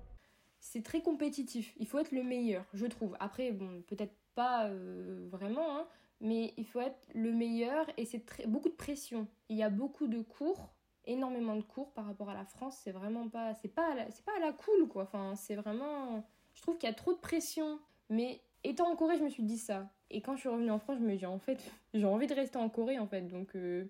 [0.67, 1.75] c'est très compétitif.
[1.79, 3.17] Il faut être le meilleur, je trouve.
[3.21, 5.87] Après, bon, peut-être pas euh, vraiment, hein,
[6.21, 9.29] mais il faut être le meilleur et c'est beaucoup de pression.
[9.49, 10.75] Il y a beaucoup de cours,
[11.05, 12.79] énormément de cours par rapport à la France.
[12.83, 15.05] C'est vraiment pas, c'est pas, c'est pas à la cool quoi.
[15.05, 16.25] Enfin, c'est vraiment,
[16.55, 17.79] je trouve qu'il y a trop de pression.
[18.11, 19.89] Mais étant en Corée, je me suis dit ça.
[20.11, 21.59] Et quand je suis revenue en France, je me dis en fait,
[21.95, 23.23] j'ai envie de rester en Corée en fait.
[23.23, 23.85] Donc euh,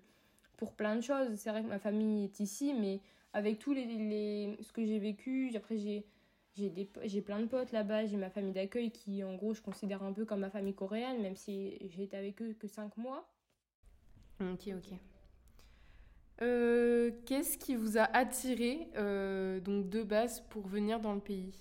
[0.57, 3.01] pour plein de choses, c'est vrai que ma famille est ici, mais
[3.33, 6.05] avec tous les, les ce que j'ai vécu, après j'ai
[6.57, 10.13] j'ai plein de potes là-bas, j'ai ma famille d'accueil qui, en gros, je considère un
[10.13, 13.27] peu comme ma famille coréenne, même si j'ai été avec eux que 5 mois.
[14.39, 14.97] Ok, ok.
[16.41, 21.53] Euh, Qu'est-ce qui vous a attiré euh, donc de base pour venir dans le pays?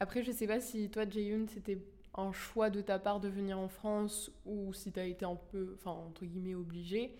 [0.00, 1.78] Après, je sais pas si toi, Jaehyun, c'était
[2.14, 5.36] un choix de ta part de venir en France ou si tu as été un
[5.36, 7.16] peu, enfin, entre guillemets, obligé.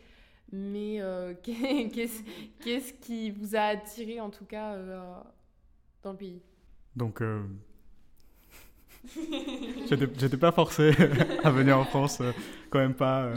[0.52, 2.22] Mais euh, qu'est-ce
[2.92, 5.20] qu qui vous a attiré en tout cas euh,
[6.02, 6.42] dans le pays?
[6.96, 7.42] Donc, euh,
[10.18, 10.90] J'étais pas forcé
[11.42, 12.32] à venir en France, euh,
[12.70, 13.24] quand même pas.
[13.24, 13.36] euh.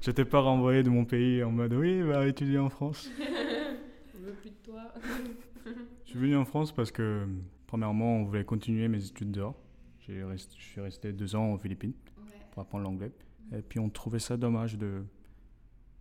[0.00, 3.10] J'étais pas renvoyé de mon pays en mode oui, va étudier en France.
[3.18, 4.92] On veut plus de toi.
[6.04, 7.26] Je suis venu en France parce que,
[7.66, 9.54] premièrement, on voulait continuer mes études dehors.
[10.08, 11.94] Rest- Je suis resté deux ans aux Philippines
[12.52, 13.12] pour apprendre l'anglais.
[13.56, 15.02] Et puis on trouvait ça dommage de,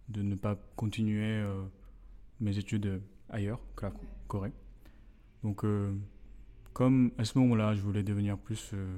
[0.09, 1.63] de ne pas continuer euh,
[2.41, 4.51] mes études ailleurs que la Co- Corée.
[5.43, 5.63] Donc,
[6.73, 8.97] comme à ce moment-là, je voulais devenir plus euh,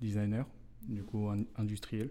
[0.00, 0.46] designer,
[0.82, 2.10] du coup in- industriel,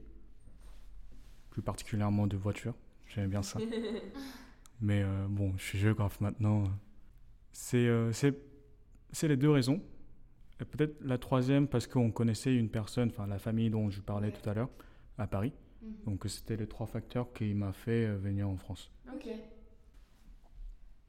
[1.49, 2.75] plus particulièrement de voitures.
[3.07, 3.59] J'aimais bien ça.
[4.81, 6.65] Mais euh, bon, je suis géographe maintenant.
[7.51, 9.81] C'est euh, c'est les deux raisons.
[10.59, 14.31] Et peut-être la troisième parce qu'on connaissait une personne, enfin la famille dont je parlais
[14.31, 14.69] tout à l'heure,
[15.17, 15.53] à Paris.
[16.05, 18.91] Donc c'était les trois facteurs qui m'a fait venir en France.
[19.13, 19.27] Ok.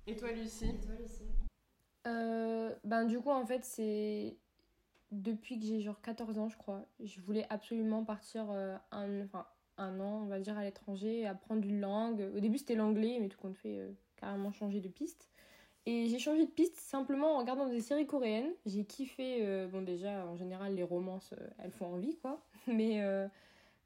[0.07, 0.73] Et toi, Lucie?
[2.09, 4.37] Euh, ben du coup en fait c'est
[5.11, 9.47] depuis que j'ai genre 14 ans je crois je voulais absolument partir euh, un, enfin,
[9.77, 12.27] un an on va dire à l'étranger apprendre une langue.
[12.35, 15.29] Au début c'était l'anglais mais tout compte fait euh, carrément changer de piste.
[15.87, 18.53] Et j'ai changé de piste simplement en regardant des séries coréennes.
[18.67, 22.41] J'ai kiffé bon déjà en général les romances elles font envie quoi.
[22.67, 23.03] Mais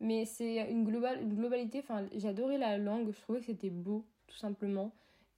[0.01, 4.37] mais c'est une, une globalité enfin j'adorais la langue je trouvais que c'était beau tout
[4.37, 4.93] simplement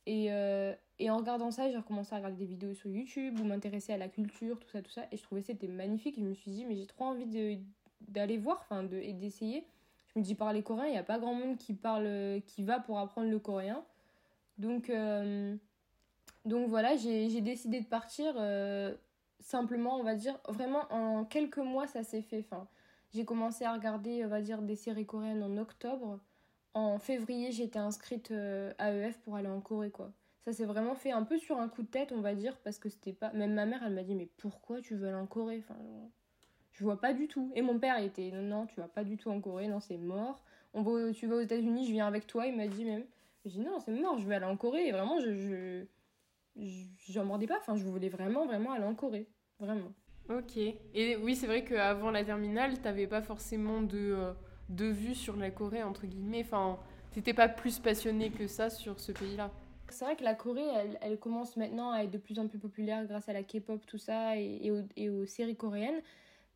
[0.06, 3.44] et, euh, et en regardant ça, j'ai recommencé à regarder des vidéos sur YouTube ou
[3.44, 5.06] m'intéresser à la culture, tout ça, tout ça.
[5.12, 6.18] Et je trouvais que c'était magnifique.
[6.18, 7.58] Et je me suis dit, mais j'ai trop envie
[8.00, 9.66] d'aller voir enfin de, et d'essayer.
[10.14, 12.80] Je me dis, parler coréen, il n'y a pas grand monde qui parle, qui va
[12.80, 13.82] pour apprendre le coréen.
[14.58, 15.56] Donc, euh,
[16.44, 18.94] donc voilà, j'ai décidé de partir euh,
[19.40, 22.44] simplement, on va dire, vraiment en quelques mois, ça s'est fait.
[23.12, 26.20] J'ai commencé à regarder, on va dire, des séries coréennes en octobre.
[26.74, 30.12] En février, j'étais inscrite euh, à EF pour aller en Corée, quoi.
[30.44, 32.78] Ça s'est vraiment fait un peu sur un coup de tête, on va dire, parce
[32.78, 33.32] que c'était pas.
[33.32, 35.58] Même ma mère, elle m'a dit, mais pourquoi tu veux aller en Corée?
[35.64, 35.78] Enfin,
[36.72, 37.52] Je vois pas du tout.
[37.54, 39.80] Et mon père il était, non, non, tu vas pas du tout en Corée, non,
[39.80, 40.42] c'est mort.
[40.74, 43.04] On va, tu vas aux États-Unis, je viens avec toi, il m'a dit même.
[43.44, 44.87] J'ai dit, non, c'est mort, je vais aller en Corée.
[44.88, 45.34] Et vraiment, je.
[45.34, 45.84] je
[46.56, 49.28] je- j'en mordais pas, enfin, je voulais vraiment, vraiment aller en Corée.
[49.58, 49.92] Vraiment.
[50.28, 50.56] Ok.
[50.56, 54.32] Et oui, c'est vrai qu'avant la terminale, t'avais pas forcément de, euh,
[54.68, 56.42] de vue sur la Corée, entre guillemets.
[56.44, 56.79] Enfin,
[57.12, 59.50] t'étais pas plus passionné que ça sur ce pays-là.
[59.90, 62.59] C'est vrai que la Corée, elle, elle commence maintenant à être de plus en plus
[62.59, 64.70] populaire grâce à la K-pop, tout ça, et,
[65.11, 66.00] aux séries coréennes.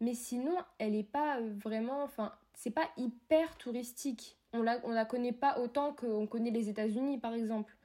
[0.01, 2.03] Mais sinon, elle est pas vraiment.
[2.03, 4.37] Enfin, c'est pas hyper touristique.
[4.53, 7.77] On la, on la connaît pas autant qu'on connaît les États-Unis, par exemple.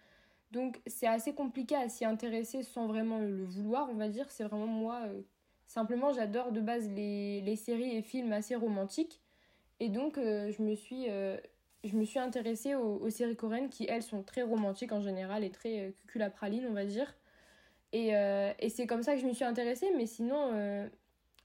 [0.52, 4.30] Donc, c'est assez compliqué à s'y intéresser sans vraiment le vouloir, on va dire.
[4.30, 5.02] C'est vraiment moi.
[5.08, 5.22] euh,
[5.68, 9.23] simplement, j'adore de base les, les séries et films assez romantiques.
[9.84, 11.10] Et donc, euh, je me suis.
[11.10, 11.36] euh,
[11.84, 15.44] je me suis intéressée aux, aux séries coréennes qui, elles, sont très romantiques en général
[15.44, 17.14] et très euh, cuculapraline, on va dire.
[17.92, 18.14] Et,
[18.60, 20.90] et c'est comme ça que je me suis intéressée, mais sinon,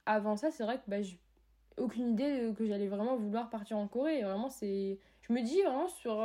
[0.07, 1.19] avant ça, c'est vrai que bah, j'ai
[1.77, 4.21] aucune idée que j'allais vraiment vouloir partir en Corée.
[4.21, 4.99] Et Vraiment, c'est.
[5.21, 6.25] Je me dis vraiment sur.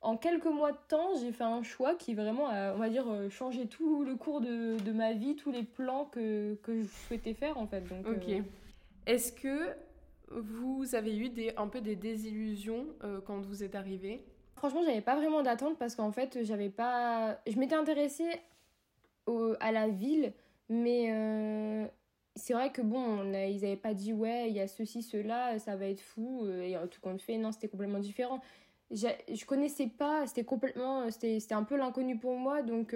[0.00, 3.06] en quelques mois de temps, j'ai fait un choix qui vraiment a, on va dire,
[3.30, 7.34] changé tout le cours de, de ma vie, tous les plans que, que je souhaitais
[7.34, 7.80] faire, en fait.
[7.88, 8.28] Donc, Ok.
[8.28, 8.42] euh,
[9.06, 9.70] Est-ce que
[10.30, 14.24] vous avez eu un peu des désillusions euh, quand vous êtes arrivé
[14.56, 17.38] Franchement, j'avais pas vraiment d'attente parce qu'en fait, j'avais pas.
[17.46, 18.30] Je m'étais intéressée
[19.60, 20.32] à la ville,
[20.68, 21.86] mais euh,
[22.36, 25.76] c'est vrai que bon, ils avaient pas dit ouais, il y a ceci, cela, ça
[25.76, 28.40] va être fou, euh, et en tout compte fait, non, c'était complètement différent.
[28.92, 31.10] Je connaissais pas, c'était complètement.
[31.10, 32.94] C'était un peu l'inconnu pour moi, donc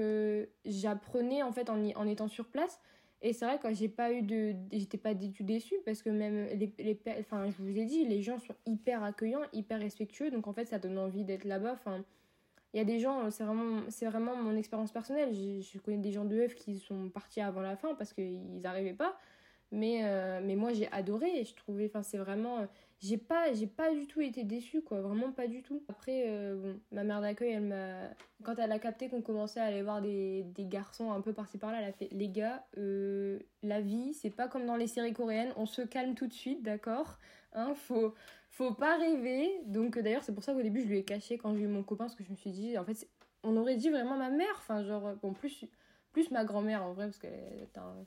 [0.65, 2.81] j'apprenais en fait en étant sur place.
[3.23, 4.55] Et c'est vrai que j'ai pas eu de.
[4.73, 6.99] J'étais pas du tout déçue parce que même les, les.
[7.19, 10.31] Enfin, je vous ai dit, les gens sont hyper accueillants, hyper respectueux.
[10.31, 11.73] Donc en fait, ça donne envie d'être là-bas.
[11.73, 12.03] Enfin,
[12.73, 15.35] il y a des gens, c'est vraiment, vraiment mon expérience personnelle.
[15.35, 18.95] Je connais des gens de œuvre qui sont partis avant la fin parce qu'ils n'arrivaient
[18.95, 19.19] pas.
[19.73, 21.87] Mais, euh, mais moi, j'ai adoré et je trouvais.
[21.87, 22.67] Enfin, c'est vraiment.
[22.99, 25.01] J'ai pas, j'ai pas du tout été déçue, quoi.
[25.01, 25.83] Vraiment pas du tout.
[25.89, 28.11] Après, euh, bon, ma mère d'accueil, elle m'a.
[28.43, 31.57] Quand elle a capté qu'on commençait à aller voir des, des garçons un peu par-ci
[31.57, 35.13] par-là, elle a fait Les gars, euh, la vie, c'est pas comme dans les séries
[35.13, 37.19] coréennes, on se calme tout de suite, d'accord?
[37.53, 38.15] Hein, faut,
[38.51, 39.49] faut pas rêver.
[39.67, 41.69] Donc, euh, d'ailleurs, c'est pour ça qu'au début, je lui ai caché quand j'ai eu
[41.69, 43.09] mon copain, parce que je me suis dit, en fait,
[43.45, 45.65] on aurait dit vraiment ma mère, enfin, genre, bon, plus,
[46.13, 48.05] plus ma grand-mère en vrai, parce qu'elle était un,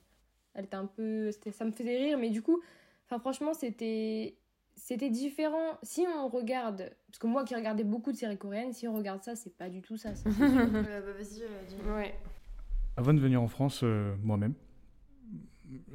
[0.54, 1.30] elle était un peu.
[1.52, 2.62] Ça me faisait rire, mais du coup,
[3.06, 4.36] enfin, franchement, c'était.
[4.76, 5.78] C'était différent.
[5.84, 9.22] Si on regarde, parce que moi qui regardais beaucoup de séries coréennes, si on regarde
[9.22, 10.08] ça, c'est pas du tout ça.
[10.08, 11.94] Euh, bah, vas-y, euh.
[11.94, 12.12] Ouais.
[12.96, 14.54] Avant de venir en France, euh, moi-même,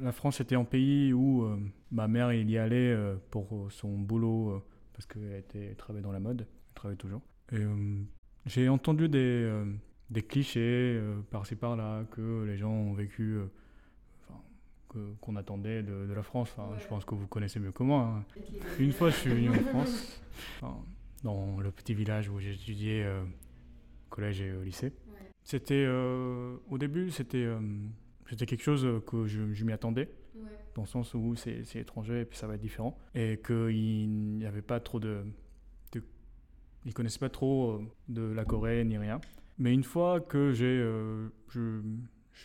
[0.00, 1.58] la France était un pays où euh,
[1.90, 4.62] ma mère il y allait euh, pour son boulot euh,
[4.94, 7.22] parce qu'elle était elle travaillait dans la mode, elle travaille toujours.
[7.52, 8.02] Et euh,
[8.46, 9.64] j'ai entendu des, euh,
[10.10, 10.60] des clichés
[10.98, 13.46] euh, par-ci par-là que les gens ont vécu, euh,
[15.20, 16.54] qu'on attendait de, la France.
[16.78, 18.02] Je pense que vous connaissez mieux que moi.
[18.02, 18.24] Hein.
[18.78, 20.22] Une fois, je suis venu en France,
[21.24, 23.22] dans le petit village où j'ai étudié euh,
[24.08, 24.92] collège et au lycée.
[25.44, 27.48] C'était euh, au début, c'était
[28.28, 30.08] c'était quelque chose que je, je m'y attendais,
[30.74, 34.46] dans le sens où c'est étranger et puis ça va être différent, et qu'il n'y
[34.46, 35.24] avait pas trop de,
[35.92, 36.02] de
[36.84, 39.20] ils connaissaient pas trop de la Corée ni rien.
[39.58, 40.84] Mais une fois que j'ai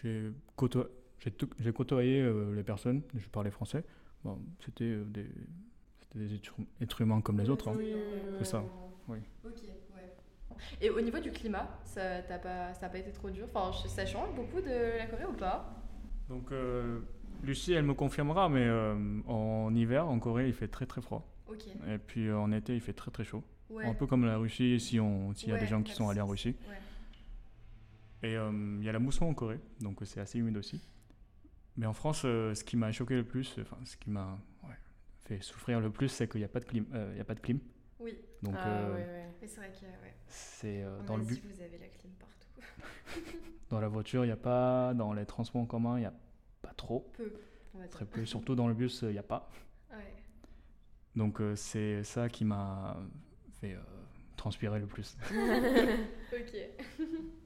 [0.01, 3.84] j'ai côtoyé j'ai côtoyé euh, les personnes, je parlais français.
[4.23, 5.28] Bon, c'était euh, des,
[6.15, 6.39] des
[6.82, 7.69] êtres humains comme les autres.
[7.69, 7.78] Hein.
[8.39, 8.63] C'est ça.
[9.08, 9.19] Oui.
[9.45, 9.54] Ok,
[9.95, 10.58] ouais.
[10.82, 13.47] Et au niveau du climat, ça n'a pas, ça pas été trop dur?
[13.54, 15.84] Enfin, Ça change beaucoup de la Corée ou pas?
[16.30, 16.99] Donc, euh,
[17.43, 18.67] Lucie, elle me confirmera, mais
[19.28, 21.28] en hiver, en Corée, il fait très très froid.
[21.47, 21.67] Ok.
[21.88, 23.43] Et puis en été, il fait très très chaud.
[23.84, 24.99] Un peu comme la Russie, si
[25.36, 26.56] s'il y a des gens qui sont allés en Russie.
[28.23, 30.82] Et il y a la mousson en Corée, donc c'est assez humide aussi.
[31.77, 34.39] Mais en France, euh, ce qui m'a choqué le plus, enfin, ce qui m'a
[35.25, 36.85] fait souffrir le plus, c'est qu'il n'y a pas de clim.
[36.93, 37.59] Euh, il y a pas de clim.
[37.99, 38.17] Oui.
[38.43, 39.47] Donc, ah, euh, ouais, ouais.
[39.47, 39.85] c'est vrai a.
[40.03, 40.15] Ouais.
[40.27, 41.43] C'est dans le but.
[41.43, 43.31] vous avez la clim partout.
[43.69, 44.93] dans la voiture, il n'y a pas.
[44.93, 46.13] Dans les transports en commun, il n'y a
[46.61, 47.11] pas trop.
[47.13, 47.33] Peu.
[47.89, 48.25] Très peu.
[48.25, 49.49] Surtout dans le bus, il n'y a pas.
[49.91, 50.13] Ouais.
[51.15, 52.97] Donc c'est ça qui m'a
[53.59, 53.75] fait
[54.38, 55.17] transpirer le plus.
[56.33, 56.57] ok.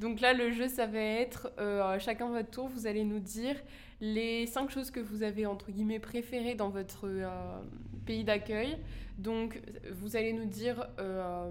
[0.00, 3.56] Donc là, le jeu, ça va être euh, chacun votre tour, vous allez nous dire
[4.00, 7.62] les cinq choses que vous avez entre guillemets préférées dans votre euh,
[8.04, 8.78] pays d'accueil.
[9.18, 9.60] Donc
[9.92, 11.50] vous allez nous dire euh,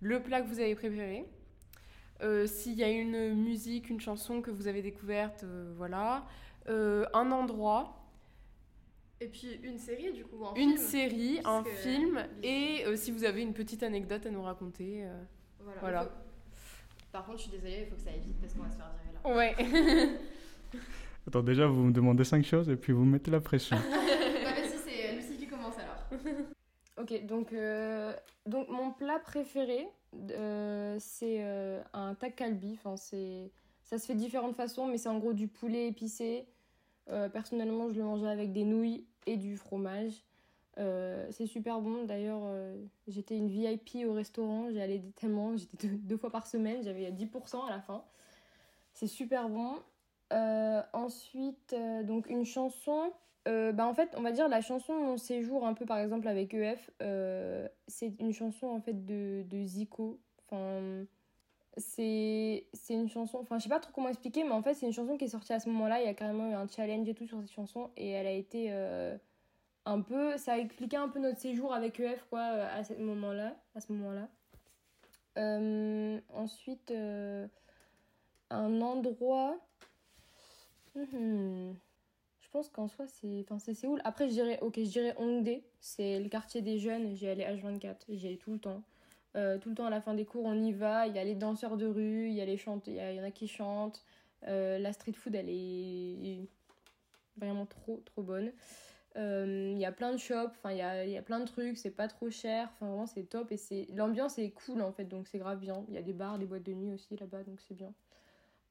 [0.00, 1.24] le plat que vous avez préféré,
[2.46, 5.44] s'il y a une musique, une chanson que vous avez découverte,
[5.76, 6.26] voilà,
[6.68, 8.02] un endroit.
[9.20, 13.42] Et puis une série du coup, un Une série, un film, et si vous avez
[13.42, 15.04] une petite anecdote à nous raconter.
[15.80, 16.10] voilà.
[17.16, 18.76] Par contre, je suis désolée, il faut que ça aille vite parce qu'on va se
[18.76, 19.34] faire virer là.
[19.34, 20.18] Ouais.
[21.26, 23.74] Attends, déjà, vous me demandez cinq choses et puis vous mettez la pression.
[23.90, 26.20] bah, vas-y, c'est Lucie qui commence alors.
[27.00, 28.12] ok, donc, euh,
[28.44, 29.88] donc mon plat préféré,
[30.30, 32.74] euh, c'est euh, un takalbi.
[32.74, 33.50] Enfin, c'est...
[33.82, 36.44] Ça se fait de différentes façons, mais c'est en gros du poulet épicé.
[37.32, 40.22] personnellement, je le mangeais avec des nouilles et du fromage.
[40.78, 42.04] Euh, c'est super bon.
[42.04, 42.76] D'ailleurs, euh,
[43.08, 44.70] j'étais une VIP au restaurant.
[44.70, 45.56] J'y allais tellement.
[45.56, 46.82] J'étais deux, fois par semaine.
[46.82, 48.04] J'avais 10% à la fin.
[48.92, 49.76] C'est super bon.
[50.32, 53.12] Euh, ensuite, donc une chanson.
[53.46, 56.52] bah en fait, on va dire la chanson Mon séjour, un peu par exemple avec
[56.52, 56.90] EF,
[57.86, 60.18] c'est une chanson en fait de, de Zico.
[60.48, 61.04] Enfin,
[61.76, 63.38] c'est une chanson.
[63.38, 65.28] Enfin, je sais pas trop comment expliquer, mais en fait, c'est une chanson qui est
[65.28, 66.00] sortie à ce moment-là.
[66.00, 67.90] Il y a carrément eu un challenge et tout sur cette chanson.
[67.96, 68.72] Et elle a été
[69.86, 73.56] un peu, ça a expliqué un peu notre séjour avec EF quoi à ce moment-là,
[73.74, 74.28] à ce moment-là.
[75.38, 77.46] Euh, ensuite, euh,
[78.50, 79.58] un endroit.
[80.94, 81.72] Hmm,
[82.40, 84.00] je pense qu'en soi c'est, enfin Séoul.
[84.04, 87.14] Après je dirais, ok, je dirais Hongdae, c'est le quartier des jeunes.
[87.14, 88.82] J'y allais H24, j'y allais tout le temps.
[89.36, 91.06] Euh, tout le temps à la fin des cours on y va.
[91.06, 93.24] Il y a les danseurs de rue, il y a les chanteurs, il y, en
[93.24, 94.04] a qui chantent.
[94.42, 96.48] la street food elle est
[97.36, 98.50] vraiment trop trop bonne.
[99.16, 101.46] Euh, il y a plein de shops, enfin il y a, y a, plein de
[101.46, 104.92] trucs, c'est pas trop cher, enfin vraiment c'est top et c'est l'ambiance est cool en
[104.92, 105.84] fait donc c'est grave bien.
[105.88, 107.94] Il y a des bars, des boîtes de nuit aussi là-bas donc c'est bien.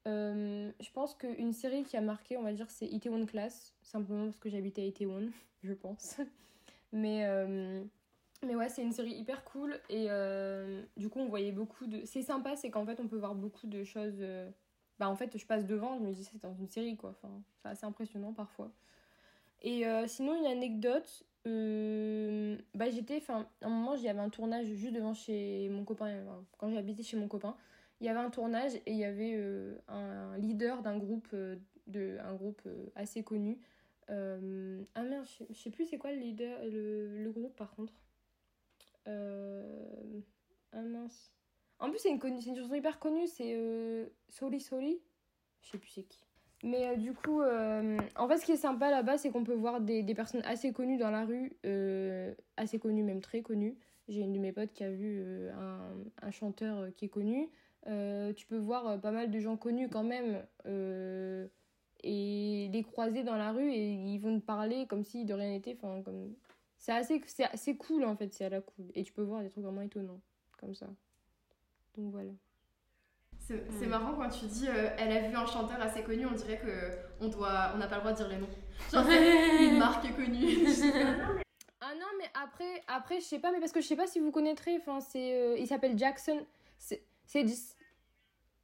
[0.08, 4.26] Euh, je pense qu'une série qui a marqué, on va dire, c'est Itaewon Class, simplement
[4.26, 5.30] parce que j'habite à Itaewon,
[5.64, 6.18] je pense.
[6.92, 7.84] Mais, euh,
[8.46, 10.10] mais ouais, c'est une série hyper cool et
[10.96, 12.06] du coup on voyait beaucoup de.
[12.06, 14.24] C'est sympa, c'est qu'en fait on peut voir beaucoup de choses.
[15.00, 17.42] Bah en fait je passe devant, je me dis c'est dans une série quoi, enfin
[17.62, 18.72] c'est assez impressionnant parfois.
[19.62, 24.30] Et euh, sinon, une anecdote, euh, bah j'étais, enfin, un moment, il y avait un
[24.30, 26.24] tournage juste devant chez mon copain,
[26.58, 27.56] quand j'habitais chez mon copain,
[28.00, 31.34] il y avait un tournage et il y avait euh, un leader d'un groupe,
[31.88, 32.62] de, un groupe
[32.96, 33.60] assez connu.
[34.10, 34.14] ah
[35.04, 37.94] merde, je sais plus c'est quoi le leader, le, le groupe par contre.
[39.08, 41.32] ah mince.
[41.80, 43.58] En plus, c'est une, une chanson hyper connue, c'est
[44.30, 45.02] Sorry Sorry.
[45.62, 46.20] Je sais plus c'est qui.
[46.64, 49.54] Mais euh, du coup, euh, en fait, ce qui est sympa là-bas, c'est qu'on peut
[49.54, 53.78] voir des, des, personnes assez connues dans la rue, euh, assez connues, même très connues.
[54.08, 55.80] J'ai une de mes potes qui a vu un,
[56.22, 57.50] un, chanteur qui est connu.
[57.86, 60.44] tu peux voir pas mal de gens connus quand même
[62.04, 65.50] et les croiser dans la rue et ils vont te parler comme si de rien
[65.50, 65.76] n'était.
[65.82, 66.36] Enfin, comme...
[66.78, 67.20] C'est assez,
[67.52, 68.86] assez cool en fait, c'est à la cool.
[68.94, 70.22] Et tu peux voir des trucs vraiment étonnants
[70.60, 70.88] comme ça.
[71.98, 72.32] Donc voilà.
[73.80, 76.58] C'est marrant quand tu dis euh, elle a vu un chanteur assez connu, on dirait
[76.58, 78.50] que on doit on n'a pas le droit de dire les noms.
[78.92, 79.06] Genre
[79.62, 80.68] une marque connue.
[81.82, 84.20] ah non mais après après je sais pas mais parce que je sais pas si
[84.20, 86.40] vous connaîtrez enfin c'est euh, il s'appelle Jackson
[86.78, 87.04] c'est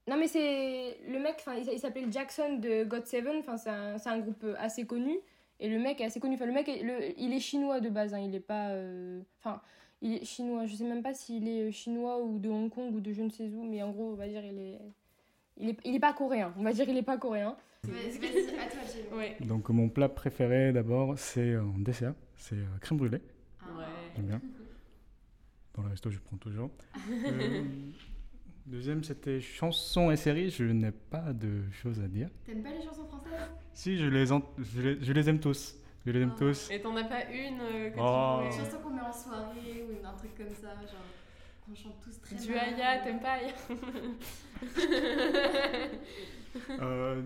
[0.08, 0.98] Non, mais c'est.
[1.08, 3.38] Le mec, enfin, il, s'appelle Jackson de God Seven.
[3.40, 5.18] Enfin, c'est un, c'est un groupe euh, assez connu.
[5.60, 6.36] Et le mec est assez connu.
[6.36, 8.14] Enfin, le mec, est- le- il est chinois de base.
[8.14, 8.70] hein, il est pas.
[8.70, 9.62] euh, Enfin,
[10.02, 10.66] il est chinois.
[10.66, 13.22] Je sais même pas s'il est euh, chinois ou de Hong Kong ou de je
[13.22, 13.64] ne sais où.
[13.64, 14.80] Mais en gros, on va dire, il est.
[15.58, 16.54] Il est, il est pas coréen.
[16.58, 17.56] On va dire, il est pas coréen.
[17.84, 19.16] Vas-y, vas-y, à toi, Jérémy.
[19.16, 19.38] Ouais.
[19.45, 23.22] Donc mon plat préféré d'abord, c'est en dessert, c'est euh, crème brûlée.
[23.60, 23.66] Ah.
[23.78, 23.86] Ouais.
[24.16, 24.41] J'aime bien.
[25.76, 26.70] Dans le resto, je prends toujours.
[27.10, 27.64] Euh,
[28.66, 30.49] deuxième, c'était chansons et séries.
[30.49, 32.30] Je n'ai pas de choses à dire.
[32.45, 33.49] T'aimes pas les chansons françaises?
[33.74, 35.76] Si, je les, ent- je les, je les aime tous.
[36.06, 36.38] Je les aime Ah.
[36.39, 36.70] tous.
[36.72, 38.41] Et t'en as pas une euh, que Oh.
[38.45, 41.06] Une tu chanson qu'on met en soirée ou un truc comme ça, genre
[41.66, 42.47] qu'on chante tous très pourrais...
[42.47, 42.74] Du mal.
[42.74, 43.54] Aya, t'aimes pas Aya
[46.82, 47.22] Euh,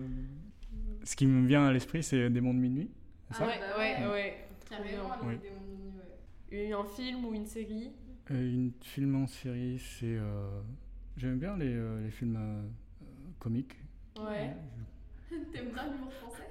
[1.02, 2.90] ce qui me vient à l'esprit, c'est Démons de minuit.
[3.32, 4.12] Ça Ah Ouais, bah ouais, ouais.
[4.12, 4.46] ouais.
[4.68, 5.36] Carrément, Oui.
[5.38, 5.92] démons de minuit,
[6.52, 6.72] ouais.
[6.72, 7.90] Un film ou une série
[8.30, 10.16] Euh, Une film en série, c'est.
[10.16, 10.60] euh,
[11.16, 12.70] J'aime bien les, euh, les films
[13.40, 13.74] comiques.
[14.20, 14.54] Ouais.
[15.52, 16.48] T'aimes bien l'humour français?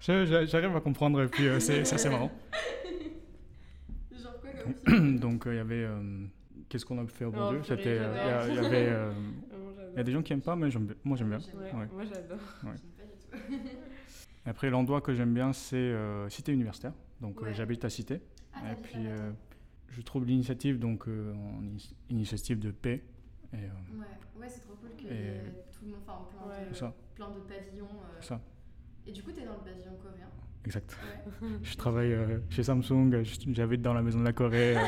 [0.00, 2.30] J'arrive à comprendre et puis euh, c'est c'est assez marrant.
[4.12, 4.50] Genre quoi
[4.86, 5.84] comme Donc euh, il y avait.
[5.84, 6.24] euh,
[6.68, 7.60] Qu'est-ce qu'on a fait au bon Oh, Dieu?
[7.64, 7.98] C'était.
[7.98, 8.88] euh, Il y avait.
[8.88, 9.12] euh.
[9.92, 10.68] Il y a des gens qui aiment pas, mais
[11.02, 11.38] moi j'aime bien.
[11.38, 11.88] Ouais, Ouais.
[11.92, 12.38] moi j'adore.
[12.62, 12.70] Ouais.
[12.70, 13.68] Pas du tout.
[14.46, 16.92] Après, l'endroit que j'aime bien, c'est euh, Cité universitaire.
[17.20, 18.20] Donc euh, j'habite à Cité.
[18.54, 19.32] Ah, et puis euh,
[19.88, 21.60] je trouve l'initiative donc euh, en
[22.08, 23.02] initiative de paix.
[23.52, 23.58] Et euh.
[24.40, 25.42] Ouais, c'est trop cool ait
[25.72, 27.86] tout le monde, enfin plein, de, plein de pavillons.
[27.86, 28.20] euh.
[28.22, 28.40] ça,
[29.06, 30.28] Et du coup, t'es dans le pavillon coréen
[30.64, 30.96] exact.
[31.42, 31.48] Ouais.
[31.62, 33.10] Je travaille euh, chez Samsung,
[33.52, 34.80] j'habite dans la maison de la Corée, euh,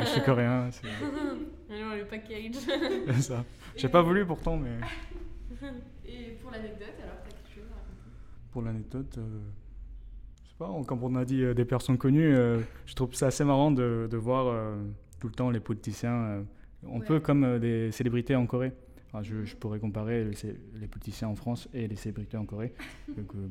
[0.00, 0.70] je suis coréen,
[1.70, 2.54] non, le package.
[3.06, 3.44] c'est ça.
[3.76, 4.78] J'ai pas voulu pourtant, mais
[6.06, 8.10] Et pour l'anecdote, alors t'as quelque chose à raconter?
[8.52, 9.40] Pour l'anecdote, euh,
[10.44, 13.26] je sais pas, comme on a dit euh, des personnes connues, euh, je trouve ça
[13.26, 14.76] assez marrant de, de voir euh,
[15.20, 16.42] tout le temps les politiciens, euh,
[16.86, 17.04] un Ouais.
[17.06, 18.72] peu comme euh, des célébrités en Corée.
[19.08, 22.74] Enfin, je, je pourrais comparer les, politiciens en France et les célébrités en Corée.
[23.16, 23.48] Donc, euh,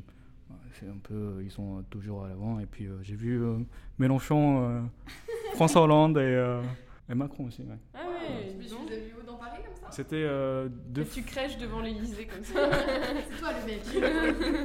[0.79, 2.59] c'est un peu, ils sont toujours à l'avant.
[2.59, 3.57] Et puis euh, j'ai vu euh,
[3.97, 4.81] Mélenchon, euh,
[5.55, 6.61] François Hollande et, euh,
[7.09, 7.61] et Macron aussi.
[7.63, 7.77] ouais.
[7.93, 10.69] Ah ouais, Mais dis je vous ai vu où dans Paris comme ça C'était euh,
[10.89, 12.69] deux Et tu crèches devant l'Elysée comme ça.
[13.29, 14.61] C'est toi le mec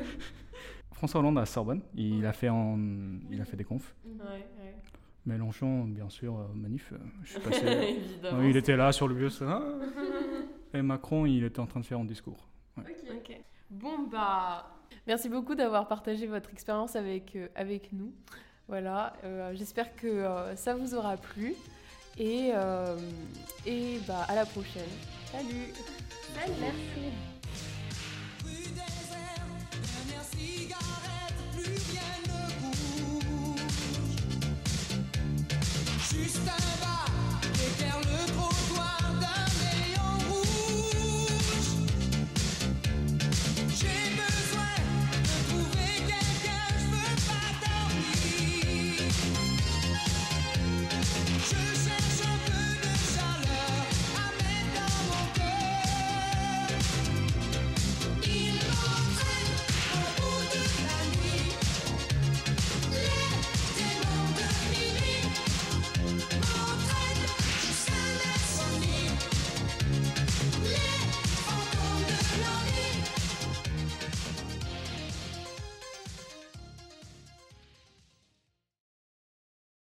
[0.92, 1.80] François Hollande à Sorbonne.
[1.94, 2.78] Il a fait en,
[3.30, 3.94] il a fait des confs.
[4.04, 4.76] Ouais, ouais.
[5.24, 6.92] Mélenchon, bien sûr, manif.
[7.24, 7.64] je suis passé.
[7.66, 8.38] Évidemment.
[8.40, 9.40] Oui, il était là sur le bus.
[9.46, 9.62] ah.
[10.74, 12.48] Et Macron, il était en train de faire un discours.
[12.78, 12.86] Ok.
[13.10, 13.40] Ok.
[13.70, 14.70] Bon bah,
[15.06, 18.12] merci beaucoup d'avoir partagé votre expérience avec euh, avec nous.
[18.68, 21.54] Voilà, euh, j'espère que euh, ça vous aura plu
[22.18, 22.96] et euh,
[23.66, 24.88] et bah à la prochaine.
[25.26, 25.72] Salut.
[26.60, 27.31] Merci.